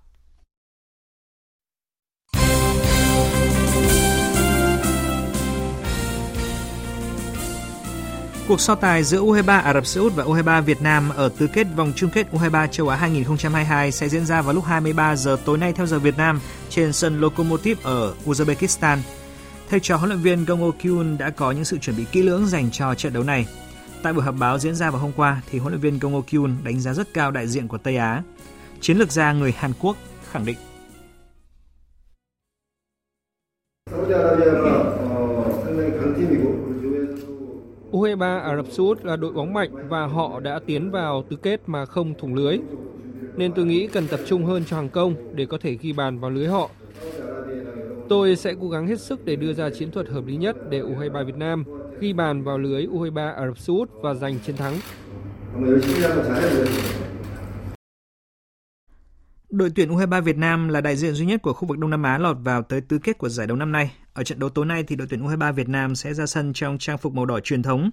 Cuộc 8.53 8.61
so 8.61 8.75
tài 8.75 9.03
giữa 9.03 9.21
U23 9.21 9.61
Ả 9.61 9.73
Rập 9.73 9.85
Xê 9.85 10.01
Út 10.01 10.15
và 10.15 10.23
U23 10.23 10.61
Việt 10.61 10.81
Nam 10.81 11.09
ở 11.09 11.29
tứ 11.37 11.47
kết 11.47 11.67
vòng 11.75 11.93
chung 11.95 12.09
kết 12.09 12.27
U23 12.31 12.67
châu 12.67 12.87
Á 12.87 12.95
2022 12.95 13.91
sẽ 13.91 14.09
diễn 14.09 14.25
ra 14.25 14.41
vào 14.41 14.53
lúc 14.53 14.65
23 14.65 15.15
giờ 15.15 15.37
tối 15.45 15.57
nay 15.57 15.73
theo 15.73 15.85
giờ 15.85 15.99
Việt 15.99 16.17
Nam 16.17 16.39
trên 16.69 16.93
sân 16.93 17.21
Lokomotiv 17.21 17.77
ở 17.83 18.13
Uzbekistan. 18.25 18.97
Thầy 19.69 19.79
trò 19.79 19.95
huấn 19.95 20.09
luyện 20.09 20.21
viên 20.21 20.45
Gong 20.45 20.71
Kyun 20.71 21.17
đã 21.17 21.29
có 21.29 21.51
những 21.51 21.65
sự 21.65 21.77
chuẩn 21.77 21.97
bị 21.97 22.05
kỹ 22.11 22.23
lưỡng 22.23 22.45
dành 22.45 22.71
cho 22.71 22.95
trận 22.95 23.13
đấu 23.13 23.23
này. 23.23 23.45
Tại 24.03 24.13
buổi 24.13 24.23
họp 24.23 24.35
báo 24.39 24.59
diễn 24.59 24.75
ra 24.75 24.91
vào 24.91 25.01
hôm 25.01 25.11
qua, 25.15 25.41
thì 25.51 25.59
huấn 25.59 25.73
luyện 25.73 25.81
viên 25.81 25.99
Gong 25.99 26.23
Kyun 26.23 26.55
đánh 26.63 26.79
giá 26.79 26.93
rất 26.93 27.13
cao 27.13 27.31
đại 27.31 27.47
diện 27.47 27.67
của 27.67 27.77
Tây 27.77 27.97
Á. 27.97 28.23
Chiến 28.81 28.97
lược 28.97 29.11
gia 29.11 29.33
người 29.33 29.53
Hàn 29.57 29.71
Quốc 29.79 29.97
khẳng 30.31 30.45
định. 30.45 30.57
U23 37.93 38.39
Ả 38.39 38.55
Rập 38.55 38.67
Xê 38.67 38.77
Út 38.77 39.05
là 39.05 39.15
đội 39.15 39.31
bóng 39.31 39.53
mạnh 39.53 39.89
và 39.89 40.05
họ 40.05 40.39
đã 40.39 40.59
tiến 40.65 40.91
vào 40.91 41.23
tứ 41.29 41.35
kết 41.35 41.61
mà 41.65 41.85
không 41.85 42.13
thủng 42.19 42.35
lưới. 42.35 42.59
Nên 43.35 43.51
tôi 43.53 43.65
nghĩ 43.65 43.87
cần 43.87 44.07
tập 44.07 44.19
trung 44.25 44.45
hơn 44.45 44.63
cho 44.67 44.75
hàng 44.75 44.89
công 44.89 45.15
để 45.35 45.45
có 45.45 45.57
thể 45.57 45.77
ghi 45.81 45.93
bàn 45.93 46.19
vào 46.19 46.31
lưới 46.31 46.47
họ. 46.47 46.69
Tôi 48.09 48.35
sẽ 48.35 48.53
cố 48.61 48.69
gắng 48.69 48.87
hết 48.87 48.99
sức 48.99 49.25
để 49.25 49.35
đưa 49.35 49.53
ra 49.53 49.69
chiến 49.69 49.91
thuật 49.91 50.09
hợp 50.09 50.25
lý 50.25 50.35
nhất 50.35 50.69
để 50.69 50.81
U23 50.81 51.25
Việt 51.25 51.37
Nam 51.37 51.63
ghi 51.99 52.13
bàn 52.13 52.43
vào 52.43 52.57
lưới 52.57 52.87
U23 52.87 53.33
Ả 53.33 53.47
Rập 53.47 53.57
Xê 53.57 53.73
Út 53.73 53.89
và 54.01 54.13
giành 54.13 54.39
chiến 54.45 54.55
thắng. 54.55 54.73
Đội 59.53 59.71
tuyển 59.75 59.89
U23 59.89 60.21
Việt 60.21 60.37
Nam 60.37 60.67
là 60.67 60.81
đại 60.81 60.95
diện 60.95 61.13
duy 61.13 61.25
nhất 61.25 61.41
của 61.41 61.53
khu 61.53 61.67
vực 61.67 61.77
Đông 61.77 61.89
Nam 61.89 62.03
Á 62.03 62.17
lọt 62.17 62.37
vào 62.43 62.61
tới 62.61 62.81
tứ 62.81 62.99
kết 62.99 63.17
của 63.17 63.29
giải 63.29 63.47
đấu 63.47 63.57
năm 63.57 63.71
nay. 63.71 63.91
Ở 64.13 64.23
trận 64.23 64.39
đấu 64.39 64.49
tối 64.49 64.65
nay 64.65 64.83
thì 64.83 64.95
đội 64.95 65.07
tuyển 65.09 65.27
U23 65.27 65.53
Việt 65.53 65.69
Nam 65.69 65.95
sẽ 65.95 66.13
ra 66.13 66.25
sân 66.25 66.53
trong 66.53 66.77
trang 66.77 66.97
phục 66.97 67.13
màu 67.13 67.25
đỏ 67.25 67.39
truyền 67.39 67.63
thống. 67.63 67.89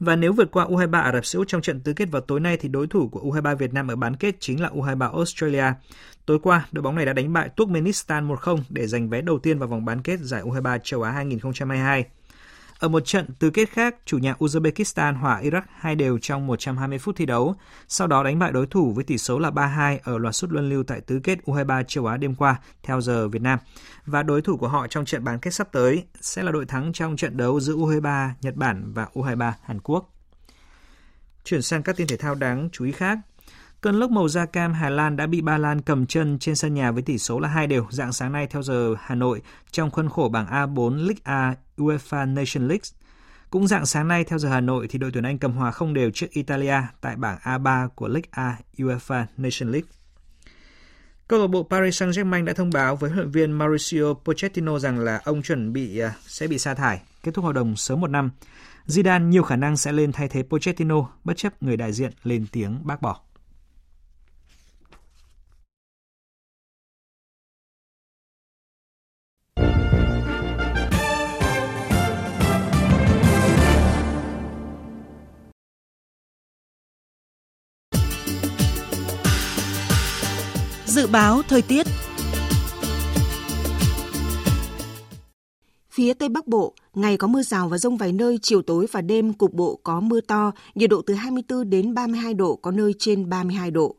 Và 0.00 0.16
nếu 0.16 0.32
vượt 0.32 0.50
qua 0.50 0.64
U23 0.64 1.02
Ả 1.02 1.12
Rập 1.12 1.26
Xê 1.26 1.36
Út 1.36 1.48
trong 1.48 1.62
trận 1.62 1.80
tứ 1.80 1.92
kết 1.92 2.10
vào 2.10 2.22
tối 2.22 2.40
nay 2.40 2.56
thì 2.56 2.68
đối 2.68 2.86
thủ 2.86 3.08
của 3.08 3.20
U23 3.20 3.56
Việt 3.56 3.72
Nam 3.72 3.88
ở 3.88 3.96
bán 3.96 4.16
kết 4.16 4.36
chính 4.40 4.62
là 4.62 4.68
U23 4.68 5.12
Australia. 5.12 5.64
Tối 6.26 6.38
qua, 6.42 6.66
đội 6.72 6.82
bóng 6.82 6.94
này 6.94 7.06
đã 7.06 7.12
đánh 7.12 7.32
bại 7.32 7.48
Turkmenistan 7.56 8.28
1-0 8.28 8.58
để 8.68 8.86
giành 8.86 9.08
vé 9.08 9.20
đầu 9.20 9.38
tiên 9.38 9.58
vào 9.58 9.68
vòng 9.68 9.84
bán 9.84 10.02
kết 10.02 10.20
giải 10.20 10.42
U23 10.42 10.78
châu 10.78 11.02
Á 11.02 11.10
2022. 11.10 12.04
Ở 12.82 12.88
một 12.88 13.00
trận 13.00 13.26
tứ 13.38 13.50
kết 13.50 13.70
khác, 13.70 13.96
chủ 14.04 14.18
nhà 14.18 14.34
Uzbekistan 14.38 15.14
hòa 15.14 15.40
Iraq 15.42 15.62
hai 15.78 15.94
đều 15.94 16.18
trong 16.18 16.46
120 16.46 16.98
phút 16.98 17.16
thi 17.16 17.26
đấu, 17.26 17.54
sau 17.88 18.06
đó 18.06 18.22
đánh 18.22 18.38
bại 18.38 18.52
đối 18.52 18.66
thủ 18.66 18.92
với 18.92 19.04
tỷ 19.04 19.18
số 19.18 19.38
là 19.38 19.50
3-2 19.50 19.98
ở 20.02 20.18
loạt 20.18 20.34
sút 20.34 20.50
luân 20.50 20.68
lưu 20.68 20.82
tại 20.82 21.00
tứ 21.00 21.20
kết 21.24 21.38
U23 21.44 21.82
châu 21.82 22.06
Á 22.06 22.16
đêm 22.16 22.34
qua 22.34 22.56
theo 22.82 23.00
giờ 23.00 23.28
Việt 23.28 23.42
Nam. 23.42 23.58
Và 24.06 24.22
đối 24.22 24.42
thủ 24.42 24.56
của 24.56 24.68
họ 24.68 24.86
trong 24.86 25.04
trận 25.04 25.24
bán 25.24 25.38
kết 25.38 25.50
sắp 25.50 25.68
tới 25.72 26.04
sẽ 26.20 26.42
là 26.42 26.52
đội 26.52 26.66
thắng 26.66 26.92
trong 26.92 27.16
trận 27.16 27.36
đấu 27.36 27.60
giữa 27.60 27.74
U23 27.74 28.30
Nhật 28.40 28.54
Bản 28.54 28.92
và 28.94 29.08
U23 29.14 29.52
Hàn 29.62 29.80
Quốc. 29.80 30.14
Chuyển 31.44 31.62
sang 31.62 31.82
các 31.82 31.96
tin 31.96 32.06
thể 32.06 32.16
thao 32.16 32.34
đáng 32.34 32.68
chú 32.72 32.84
ý 32.84 32.92
khác. 32.92 33.18
Cơn 33.80 33.94
lốc 33.94 34.10
màu 34.10 34.28
da 34.28 34.46
cam 34.46 34.72
Hà 34.72 34.90
Lan 34.90 35.16
đã 35.16 35.26
bị 35.26 35.40
Ba 35.40 35.58
Lan 35.58 35.80
cầm 35.80 36.06
chân 36.06 36.38
trên 36.38 36.56
sân 36.56 36.74
nhà 36.74 36.90
với 36.90 37.02
tỷ 37.02 37.18
số 37.18 37.40
là 37.40 37.48
hai 37.48 37.66
đều 37.66 37.86
dạng 37.90 38.12
sáng 38.12 38.32
nay 38.32 38.46
theo 38.46 38.62
giờ 38.62 38.94
Hà 39.00 39.14
Nội 39.14 39.42
trong 39.70 39.90
khuôn 39.90 40.08
khổ 40.08 40.28
bảng 40.28 40.46
A4 40.46 40.96
League 40.96 41.20
A 41.24 41.54
UEFA 41.76 42.34
Nation 42.34 42.68
League. 42.68 42.84
Cũng 43.50 43.66
dạng 43.66 43.86
sáng 43.86 44.08
nay 44.08 44.24
theo 44.24 44.38
giờ 44.38 44.48
Hà 44.48 44.60
Nội 44.60 44.86
thì 44.88 44.98
đội 44.98 45.10
tuyển 45.12 45.24
Anh 45.24 45.38
cầm 45.38 45.52
hòa 45.52 45.70
không 45.70 45.94
đều 45.94 46.10
trước 46.10 46.30
Italia 46.30 46.76
tại 47.00 47.16
bảng 47.16 47.38
A3 47.42 47.88
của 47.88 48.08
League 48.08 48.28
A 48.30 48.56
UEFA 48.76 49.24
Nation 49.36 49.72
League. 49.72 49.88
Câu 51.28 51.40
lạc 51.40 51.46
bộ 51.46 51.62
Paris 51.70 52.02
Saint-Germain 52.02 52.44
đã 52.44 52.52
thông 52.52 52.70
báo 52.70 52.96
với 52.96 53.10
huấn 53.10 53.18
luyện 53.18 53.30
viên 53.30 53.52
Mauricio 53.52 54.14
Pochettino 54.24 54.78
rằng 54.78 54.98
là 54.98 55.20
ông 55.24 55.42
chuẩn 55.42 55.72
bị 55.72 55.98
à, 55.98 56.14
sẽ 56.26 56.46
bị 56.46 56.58
sa 56.58 56.74
thải, 56.74 57.00
kết 57.22 57.34
thúc 57.34 57.44
hợp 57.44 57.52
đồng 57.52 57.76
sớm 57.76 58.00
một 58.00 58.10
năm. 58.10 58.30
Zidane 58.86 59.28
nhiều 59.28 59.42
khả 59.42 59.56
năng 59.56 59.76
sẽ 59.76 59.92
lên 59.92 60.12
thay 60.12 60.28
thế 60.28 60.42
Pochettino 60.42 61.08
bất 61.24 61.36
chấp 61.36 61.62
người 61.62 61.76
đại 61.76 61.92
diện 61.92 62.12
lên 62.22 62.46
tiếng 62.52 62.86
bác 62.86 63.02
bỏ. 63.02 63.20
Dự 80.94 81.06
báo 81.06 81.42
thời 81.48 81.62
tiết 81.62 81.86
Phía 85.90 86.14
Tây 86.14 86.28
Bắc 86.28 86.46
Bộ, 86.46 86.74
ngày 86.94 87.16
có 87.16 87.26
mưa 87.26 87.42
rào 87.42 87.68
và 87.68 87.78
rông 87.78 87.96
vài 87.96 88.12
nơi, 88.12 88.38
chiều 88.42 88.62
tối 88.62 88.86
và 88.92 89.00
đêm 89.00 89.32
cục 89.32 89.52
bộ 89.52 89.80
có 89.82 90.00
mưa 90.00 90.20
to, 90.20 90.52
nhiệt 90.74 90.90
độ 90.90 91.02
từ 91.06 91.14
24 91.14 91.70
đến 91.70 91.94
32 91.94 92.34
độ, 92.34 92.56
có 92.56 92.70
nơi 92.70 92.94
trên 92.98 93.28
32 93.28 93.70
độ. 93.70 93.96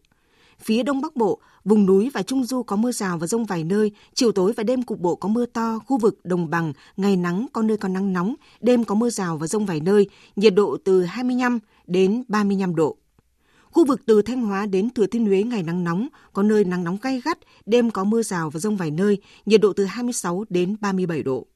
Phía 0.60 0.84
Đông 0.84 1.02
Bắc 1.02 1.16
Bộ, 1.16 1.40
vùng 1.66 1.86
núi 1.86 2.10
và 2.14 2.24
Trung 2.24 2.44
Du 2.44 2.64
có 2.64 2.76
mưa 2.76 2.92
rào 2.92 3.18
và 3.18 3.28
rông 3.28 3.46
vài 3.46 3.64
nơi, 3.64 3.92
chiều 4.14 4.32
tối 4.32 4.54
và 4.58 4.64
đêm 4.64 4.84
cục 4.84 5.00
bộ 5.00 5.16
có 5.16 5.30
mưa 5.30 5.46
to, 5.46 5.80
khu 5.88 5.98
vực 5.98 6.20
đồng 6.24 6.50
bằng, 6.50 6.74
ngày 6.98 7.18
nắng 7.18 7.48
có 7.54 7.62
nơi 7.62 7.78
có 7.78 7.88
nắng 7.88 8.14
nóng, 8.14 8.36
đêm 8.62 8.84
có 8.84 8.96
mưa 8.96 9.10
rào 9.10 9.38
và 9.38 9.48
rông 9.48 9.66
vài 9.66 9.80
nơi, 9.80 10.10
nhiệt 10.36 10.56
độ 10.56 10.78
từ 10.84 11.04
25 11.04 11.60
đến 11.88 12.24
35 12.28 12.76
độ. 12.76 12.98
Khu 13.74 13.86
vực 13.86 14.02
từ 14.06 14.22
Thanh 14.22 14.42
Hóa 14.42 14.66
đến 14.66 14.90
Thừa 14.90 15.08
Thiên 15.08 15.26
Huế 15.26 15.44
ngày 15.44 15.64
nắng 15.64 15.84
nóng, 15.84 16.08
có 16.34 16.44
nơi 16.44 16.64
nắng 16.64 16.84
nóng 16.84 16.98
gay 17.02 17.22
gắt, 17.26 17.38
đêm 17.66 17.92
có 17.92 18.04
mưa 18.04 18.22
rào 18.22 18.50
và 18.50 18.60
rông 18.60 18.78
vài 18.78 18.92
nơi, 18.92 19.18
nhiệt 19.46 19.62
độ 19.62 19.74
từ 19.74 19.86
26 19.86 20.46
đến 20.50 20.76
37 20.82 21.24
độ. 21.24 21.48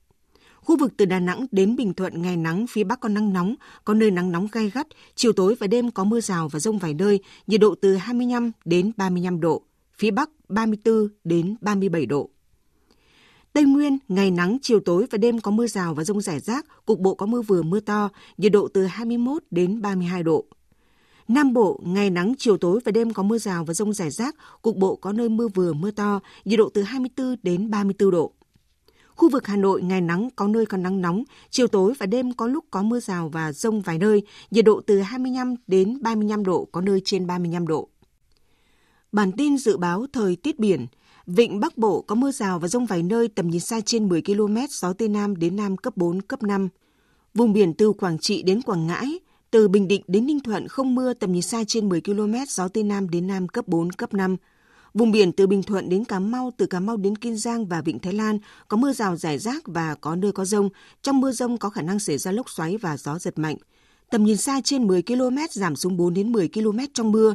Khu 0.55 0.77
vực 0.77 0.93
từ 0.97 1.05
Đà 1.05 1.19
Nẵng 1.19 1.45
đến 1.51 1.75
Bình 1.75 1.93
Thuận 1.93 2.21
ngày 2.21 2.37
nắng, 2.37 2.67
phía 2.67 2.83
Bắc 2.83 2.99
có 2.99 3.09
nắng 3.09 3.33
nóng, 3.33 3.55
có 3.85 3.93
nơi 3.93 4.11
nắng 4.11 4.31
nóng 4.31 4.47
gay 4.51 4.69
gắt, 4.69 4.87
chiều 5.15 5.33
tối 5.33 5.55
và 5.59 5.67
đêm 5.67 5.91
có 5.91 6.03
mưa 6.03 6.21
rào 6.21 6.49
và 6.49 6.59
rông 6.59 6.77
vài 6.77 6.93
nơi, 6.93 7.19
nhiệt 7.47 7.61
độ 7.61 7.75
từ 7.81 7.95
25 7.95 8.51
đến 8.65 8.91
35 8.97 9.39
độ, 9.39 9.61
phía 9.97 10.11
Bắc 10.11 10.29
34 10.49 11.07
đến 11.23 11.55
37 11.61 12.05
độ. 12.05 12.29
Tây 13.53 13.63
Nguyên, 13.63 13.97
ngày 14.07 14.31
nắng, 14.31 14.57
chiều 14.61 14.79
tối 14.79 15.05
và 15.11 15.17
đêm 15.17 15.39
có 15.39 15.51
mưa 15.51 15.67
rào 15.67 15.93
và 15.93 16.03
rông 16.03 16.21
rải 16.21 16.39
rác, 16.39 16.65
cục 16.85 16.99
bộ 16.99 17.15
có 17.15 17.25
mưa 17.25 17.41
vừa 17.41 17.61
mưa 17.61 17.79
to, 17.79 18.09
nhiệt 18.37 18.51
độ 18.51 18.67
từ 18.73 18.85
21 18.85 19.43
đến 19.51 19.81
32 19.81 20.23
độ. 20.23 20.45
Nam 21.27 21.53
Bộ, 21.53 21.79
ngày 21.83 22.09
nắng, 22.09 22.33
chiều 22.37 22.57
tối 22.57 22.79
và 22.85 22.91
đêm 22.91 23.13
có 23.13 23.23
mưa 23.23 23.37
rào 23.37 23.65
và 23.65 23.73
rông 23.73 23.93
rải 23.93 24.09
rác, 24.09 24.35
cục 24.61 24.77
bộ 24.77 24.95
có 24.95 25.11
nơi 25.11 25.29
mưa 25.29 25.47
vừa 25.47 25.73
mưa 25.73 25.91
to, 25.91 26.19
nhiệt 26.45 26.59
độ 26.59 26.69
từ 26.73 26.81
24 26.81 27.35
đến 27.43 27.69
34 27.69 28.11
độ. 28.11 28.33
Khu 29.15 29.29
vực 29.29 29.47
Hà 29.47 29.55
Nội 29.55 29.81
ngày 29.81 30.01
nắng 30.01 30.29
có 30.35 30.47
nơi 30.47 30.65
còn 30.65 30.83
nắng 30.83 31.01
nóng, 31.01 31.23
chiều 31.49 31.67
tối 31.67 31.93
và 31.99 32.05
đêm 32.05 32.33
có 32.33 32.47
lúc 32.47 32.65
có 32.71 32.83
mưa 32.83 32.99
rào 32.99 33.29
và 33.29 33.51
rông 33.51 33.81
vài 33.81 33.97
nơi, 33.97 34.23
nhiệt 34.51 34.65
độ 34.65 34.81
từ 34.87 34.99
25 34.99 35.55
đến 35.67 35.97
35 36.01 36.45
độ, 36.45 36.67
có 36.71 36.81
nơi 36.81 37.01
trên 37.05 37.27
35 37.27 37.67
độ. 37.67 37.89
Bản 39.11 39.31
tin 39.31 39.57
dự 39.57 39.77
báo 39.77 40.05
thời 40.13 40.35
tiết 40.35 40.59
biển, 40.59 40.87
Vịnh 41.25 41.59
Bắc 41.59 41.77
Bộ 41.77 42.01
có 42.01 42.15
mưa 42.15 42.31
rào 42.31 42.59
và 42.59 42.67
rông 42.67 42.85
vài 42.85 43.03
nơi 43.03 43.27
tầm 43.27 43.47
nhìn 43.47 43.59
xa 43.59 43.81
trên 43.81 44.09
10 44.09 44.21
km, 44.21 44.57
gió 44.69 44.93
Tây 44.93 45.07
Nam 45.07 45.35
đến 45.35 45.55
Nam 45.55 45.77
cấp 45.77 45.97
4, 45.97 46.21
cấp 46.21 46.43
5. 46.43 46.69
Vùng 47.33 47.53
biển 47.53 47.73
từ 47.73 47.91
Quảng 47.91 48.19
Trị 48.19 48.41
đến 48.41 48.61
Quảng 48.61 48.87
Ngãi, 48.87 49.19
từ 49.51 49.67
Bình 49.67 49.87
Định 49.87 50.01
đến 50.07 50.25
Ninh 50.25 50.39
Thuận 50.39 50.67
không 50.67 50.95
mưa 50.95 51.13
tầm 51.13 51.31
nhìn 51.31 51.41
xa 51.41 51.63
trên 51.67 51.89
10 51.89 52.01
km, 52.01 52.33
gió 52.47 52.67
Tây 52.67 52.83
Nam 52.83 53.09
đến 53.09 53.27
Nam 53.27 53.47
cấp 53.47 53.67
4, 53.67 53.91
cấp 53.91 54.13
5. 54.13 54.35
Vùng 54.93 55.11
biển 55.11 55.31
từ 55.31 55.47
Bình 55.47 55.63
Thuận 55.63 55.89
đến 55.89 56.05
Cà 56.05 56.19
Mau, 56.19 56.51
từ 56.57 56.65
Cà 56.65 56.79
Mau 56.79 56.97
đến 56.97 57.15
Kiên 57.15 57.37
Giang 57.37 57.65
và 57.65 57.81
Vịnh 57.81 57.99
Thái 57.99 58.13
Lan 58.13 58.39
có 58.67 58.77
mưa 58.77 58.93
rào 58.93 59.15
rải 59.15 59.37
rác 59.37 59.63
và 59.65 59.95
có 59.95 60.15
nơi 60.15 60.31
có 60.31 60.45
rông. 60.45 60.69
Trong 61.01 61.19
mưa 61.19 61.31
rông 61.31 61.57
có 61.57 61.69
khả 61.69 61.81
năng 61.81 61.99
xảy 61.99 62.17
ra 62.17 62.31
lốc 62.31 62.49
xoáy 62.49 62.77
và 62.77 62.97
gió 62.97 63.19
giật 63.19 63.39
mạnh. 63.39 63.55
Tầm 64.09 64.23
nhìn 64.23 64.37
xa 64.37 64.61
trên 64.63 64.87
10 64.87 65.01
km 65.01 65.37
giảm 65.51 65.75
xuống 65.75 65.97
4 65.97 66.13
đến 66.13 66.31
10 66.31 66.49
km 66.49 66.79
trong 66.93 67.11
mưa. 67.11 67.33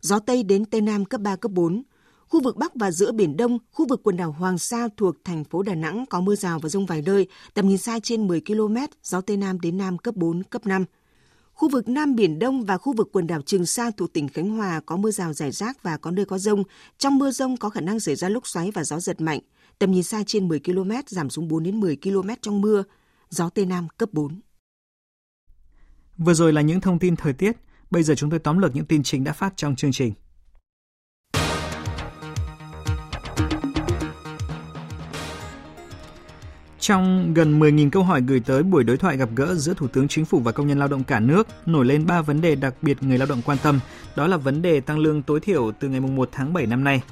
Gió 0.00 0.18
Tây 0.18 0.42
đến 0.42 0.64
Tây 0.64 0.80
Nam 0.80 1.04
cấp 1.04 1.20
3, 1.20 1.36
cấp 1.36 1.52
4. 1.52 1.82
Khu 2.28 2.40
vực 2.40 2.56
Bắc 2.56 2.74
và 2.74 2.90
giữa 2.90 3.12
Biển 3.12 3.36
Đông, 3.36 3.58
khu 3.72 3.86
vực 3.88 4.00
quần 4.02 4.16
đảo 4.16 4.32
Hoàng 4.32 4.58
Sa 4.58 4.88
thuộc 4.96 5.14
thành 5.24 5.44
phố 5.44 5.62
Đà 5.62 5.74
Nẵng 5.74 6.04
có 6.10 6.20
mưa 6.20 6.34
rào 6.34 6.58
và 6.58 6.68
rông 6.68 6.86
vài 6.86 7.02
nơi, 7.02 7.26
tầm 7.54 7.68
nhìn 7.68 7.78
xa 7.78 7.98
trên 8.02 8.26
10 8.26 8.40
km, 8.40 8.76
gió 9.02 9.20
Tây 9.20 9.36
Nam 9.36 9.60
đến 9.60 9.78
Nam 9.78 9.98
cấp 9.98 10.16
4, 10.16 10.42
cấp 10.42 10.66
5. 10.66 10.84
Khu 11.54 11.68
vực 11.68 11.88
Nam 11.88 12.14
Biển 12.14 12.38
Đông 12.38 12.64
và 12.64 12.78
khu 12.78 12.92
vực 12.92 13.08
quần 13.12 13.26
đảo 13.26 13.42
Trường 13.42 13.66
Sa 13.66 13.90
thuộc 13.96 14.12
tỉnh 14.12 14.28
Khánh 14.28 14.50
Hòa 14.50 14.80
có 14.86 14.96
mưa 14.96 15.10
rào 15.10 15.32
rải 15.32 15.50
rác 15.50 15.82
và 15.82 15.96
có 15.96 16.10
nơi 16.10 16.24
có 16.24 16.38
rông. 16.38 16.62
Trong 16.98 17.18
mưa 17.18 17.30
rông 17.30 17.56
có 17.56 17.70
khả 17.70 17.80
năng 17.80 18.00
xảy 18.00 18.16
ra 18.16 18.28
lốc 18.28 18.46
xoáy 18.46 18.70
và 18.70 18.84
gió 18.84 19.00
giật 19.00 19.20
mạnh. 19.20 19.40
Tầm 19.78 19.92
nhìn 19.92 20.02
xa 20.02 20.22
trên 20.26 20.48
10 20.48 20.60
km, 20.60 20.90
giảm 21.06 21.30
xuống 21.30 21.48
4 21.48 21.62
đến 21.62 21.80
10 21.80 21.96
km 21.96 22.28
trong 22.42 22.60
mưa. 22.60 22.84
Gió 23.30 23.48
Tây 23.48 23.66
Nam 23.66 23.88
cấp 23.98 24.08
4. 24.12 24.40
Vừa 26.18 26.34
rồi 26.34 26.52
là 26.52 26.60
những 26.60 26.80
thông 26.80 26.98
tin 26.98 27.16
thời 27.16 27.32
tiết. 27.32 27.56
Bây 27.90 28.02
giờ 28.02 28.14
chúng 28.14 28.30
tôi 28.30 28.38
tóm 28.38 28.58
lược 28.58 28.74
những 28.74 28.86
tin 28.86 29.02
chính 29.02 29.24
đã 29.24 29.32
phát 29.32 29.52
trong 29.56 29.76
chương 29.76 29.92
trình. 29.92 30.12
Trong 36.84 37.34
gần 37.34 37.60
10.000 37.60 37.90
câu 37.90 38.02
hỏi 38.02 38.22
gửi 38.26 38.40
tới 38.40 38.62
buổi 38.62 38.84
đối 38.84 38.96
thoại 38.96 39.16
gặp 39.16 39.28
gỡ 39.36 39.54
giữa 39.54 39.74
Thủ 39.74 39.88
tướng 39.88 40.08
Chính 40.08 40.24
phủ 40.24 40.38
và 40.38 40.52
công 40.52 40.66
nhân 40.66 40.78
lao 40.78 40.88
động 40.88 41.04
cả 41.04 41.20
nước, 41.20 41.46
nổi 41.66 41.84
lên 41.84 42.06
3 42.06 42.22
vấn 42.22 42.40
đề 42.40 42.54
đặc 42.54 42.74
biệt 42.82 43.02
người 43.02 43.18
lao 43.18 43.26
động 43.28 43.42
quan 43.44 43.58
tâm, 43.62 43.80
đó 44.16 44.26
là 44.26 44.36
vấn 44.36 44.62
đề 44.62 44.80
tăng 44.80 44.98
lương 44.98 45.22
tối 45.22 45.40
thiểu 45.40 45.72
từ 45.80 45.88
ngày 45.88 46.00
1 46.00 46.28
tháng 46.32 46.52
7 46.52 46.66
năm 46.66 46.84
nay, 46.84 47.02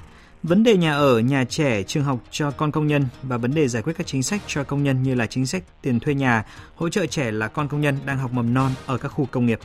vấn 0.42 0.62
đề 0.62 0.76
nhà 0.76 0.92
ở, 0.92 1.18
nhà 1.18 1.44
trẻ, 1.44 1.82
trường 1.82 2.04
học 2.04 2.18
cho 2.30 2.50
con 2.50 2.72
công 2.72 2.86
nhân 2.86 3.06
và 3.22 3.36
vấn 3.36 3.54
đề 3.54 3.68
giải 3.68 3.82
quyết 3.82 3.92
các 3.98 4.06
chính 4.06 4.22
sách 4.22 4.42
cho 4.46 4.64
công 4.64 4.82
nhân 4.82 5.02
như 5.02 5.14
là 5.14 5.26
chính 5.26 5.46
sách 5.46 5.62
tiền 5.82 6.00
thuê 6.00 6.14
nhà, 6.14 6.44
hỗ 6.76 6.88
trợ 6.88 7.06
trẻ 7.06 7.30
là 7.30 7.48
con 7.48 7.68
công 7.68 7.80
nhân 7.80 7.98
đang 8.06 8.18
học 8.18 8.32
mầm 8.32 8.54
non 8.54 8.72
ở 8.86 8.98
các 8.98 9.08
khu 9.08 9.26
công 9.30 9.46
nghiệp. 9.46 9.58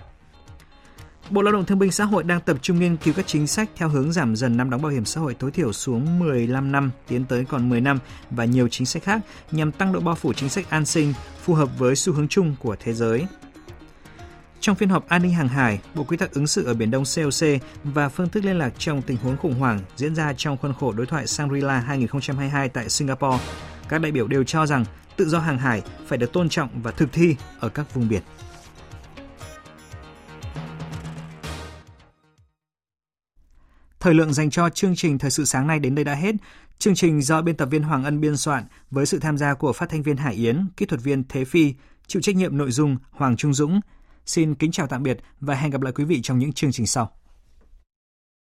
Bộ 1.29 1.41
Lao 1.41 1.53
động 1.53 1.65
Thương 1.65 1.79
binh 1.79 1.91
Xã 1.91 2.05
hội 2.05 2.23
đang 2.23 2.41
tập 2.41 2.57
trung 2.61 2.79
nghiên 2.79 2.97
cứu 2.97 3.13
các 3.13 3.27
chính 3.27 3.47
sách 3.47 3.69
theo 3.75 3.89
hướng 3.89 4.11
giảm 4.11 4.35
dần 4.35 4.57
năm 4.57 4.69
đóng 4.69 4.81
bảo 4.81 4.91
hiểm 4.91 5.05
xã 5.05 5.21
hội 5.21 5.33
tối 5.33 5.51
thiểu 5.51 5.73
xuống 5.73 6.19
15 6.19 6.71
năm 6.71 6.91
tiến 7.07 7.25
tới 7.25 7.45
còn 7.45 7.69
10 7.69 7.81
năm 7.81 7.99
và 8.31 8.45
nhiều 8.45 8.67
chính 8.67 8.85
sách 8.85 9.03
khác 9.03 9.21
nhằm 9.51 9.71
tăng 9.71 9.93
độ 9.93 9.99
bao 9.99 10.15
phủ 10.15 10.33
chính 10.33 10.49
sách 10.49 10.69
an 10.69 10.85
sinh 10.85 11.13
phù 11.41 11.53
hợp 11.53 11.69
với 11.77 11.95
xu 11.95 12.13
hướng 12.13 12.27
chung 12.27 12.55
của 12.59 12.75
thế 12.79 12.93
giới. 12.93 13.25
Trong 14.59 14.75
phiên 14.75 14.89
họp 14.89 15.07
an 15.07 15.21
ninh 15.21 15.33
hàng 15.33 15.47
hải, 15.47 15.79
Bộ 15.95 16.03
Quy 16.03 16.17
tắc 16.17 16.33
ứng 16.33 16.47
xử 16.47 16.65
ở 16.65 16.73
Biển 16.73 16.91
Đông 16.91 17.03
COC 17.15 17.47
và 17.83 18.09
phương 18.09 18.29
thức 18.29 18.45
liên 18.45 18.57
lạc 18.57 18.73
trong 18.77 19.01
tình 19.01 19.17
huống 19.17 19.37
khủng 19.37 19.59
hoảng 19.59 19.79
diễn 19.95 20.15
ra 20.15 20.33
trong 20.37 20.57
khuôn 20.57 20.73
khổ 20.73 20.91
đối 20.91 21.05
thoại 21.05 21.25
Shangri-La 21.25 21.79
2022 21.79 22.69
tại 22.69 22.89
Singapore, 22.89 23.43
các 23.89 24.01
đại 24.01 24.11
biểu 24.11 24.27
đều 24.27 24.43
cho 24.43 24.65
rằng 24.65 24.85
tự 25.15 25.29
do 25.29 25.39
hàng 25.39 25.57
hải 25.57 25.81
phải 26.07 26.17
được 26.17 26.33
tôn 26.33 26.49
trọng 26.49 26.69
và 26.83 26.91
thực 26.91 27.13
thi 27.13 27.35
ở 27.59 27.69
các 27.69 27.93
vùng 27.93 28.09
biển. 28.09 28.21
Thời 33.99 34.13
lượng 34.13 34.33
dành 34.33 34.49
cho 34.49 34.69
chương 34.69 34.95
trình 34.95 35.17
Thời 35.17 35.31
sự 35.31 35.45
sáng 35.45 35.67
nay 35.67 35.79
đến 35.79 35.95
đây 35.95 36.05
đã 36.05 36.13
hết. 36.13 36.35
Chương 36.79 36.95
trình 36.95 37.21
do 37.21 37.41
biên 37.41 37.57
tập 37.57 37.65
viên 37.71 37.83
Hoàng 37.83 38.03
Ân 38.03 38.21
biên 38.21 38.37
soạn 38.37 38.63
với 38.91 39.05
sự 39.05 39.19
tham 39.19 39.37
gia 39.37 39.53
của 39.53 39.73
phát 39.73 39.89
thanh 39.89 40.03
viên 40.03 40.17
Hải 40.17 40.33
Yến, 40.33 40.67
kỹ 40.77 40.85
thuật 40.85 41.01
viên 41.01 41.23
Thế 41.29 41.45
Phi, 41.45 41.73
chịu 42.07 42.21
trách 42.21 42.35
nhiệm 42.35 42.57
nội 42.57 42.71
dung 42.71 42.97
Hoàng 43.11 43.37
Trung 43.37 43.53
Dũng. 43.53 43.79
Xin 44.25 44.55
kính 44.55 44.71
chào 44.71 44.87
tạm 44.87 45.03
biệt 45.03 45.17
và 45.39 45.55
hẹn 45.55 45.71
gặp 45.71 45.81
lại 45.81 45.93
quý 45.93 46.03
vị 46.03 46.19
trong 46.23 46.39
những 46.39 46.53
chương 46.53 46.71
trình 46.71 46.87
sau. 46.87 47.11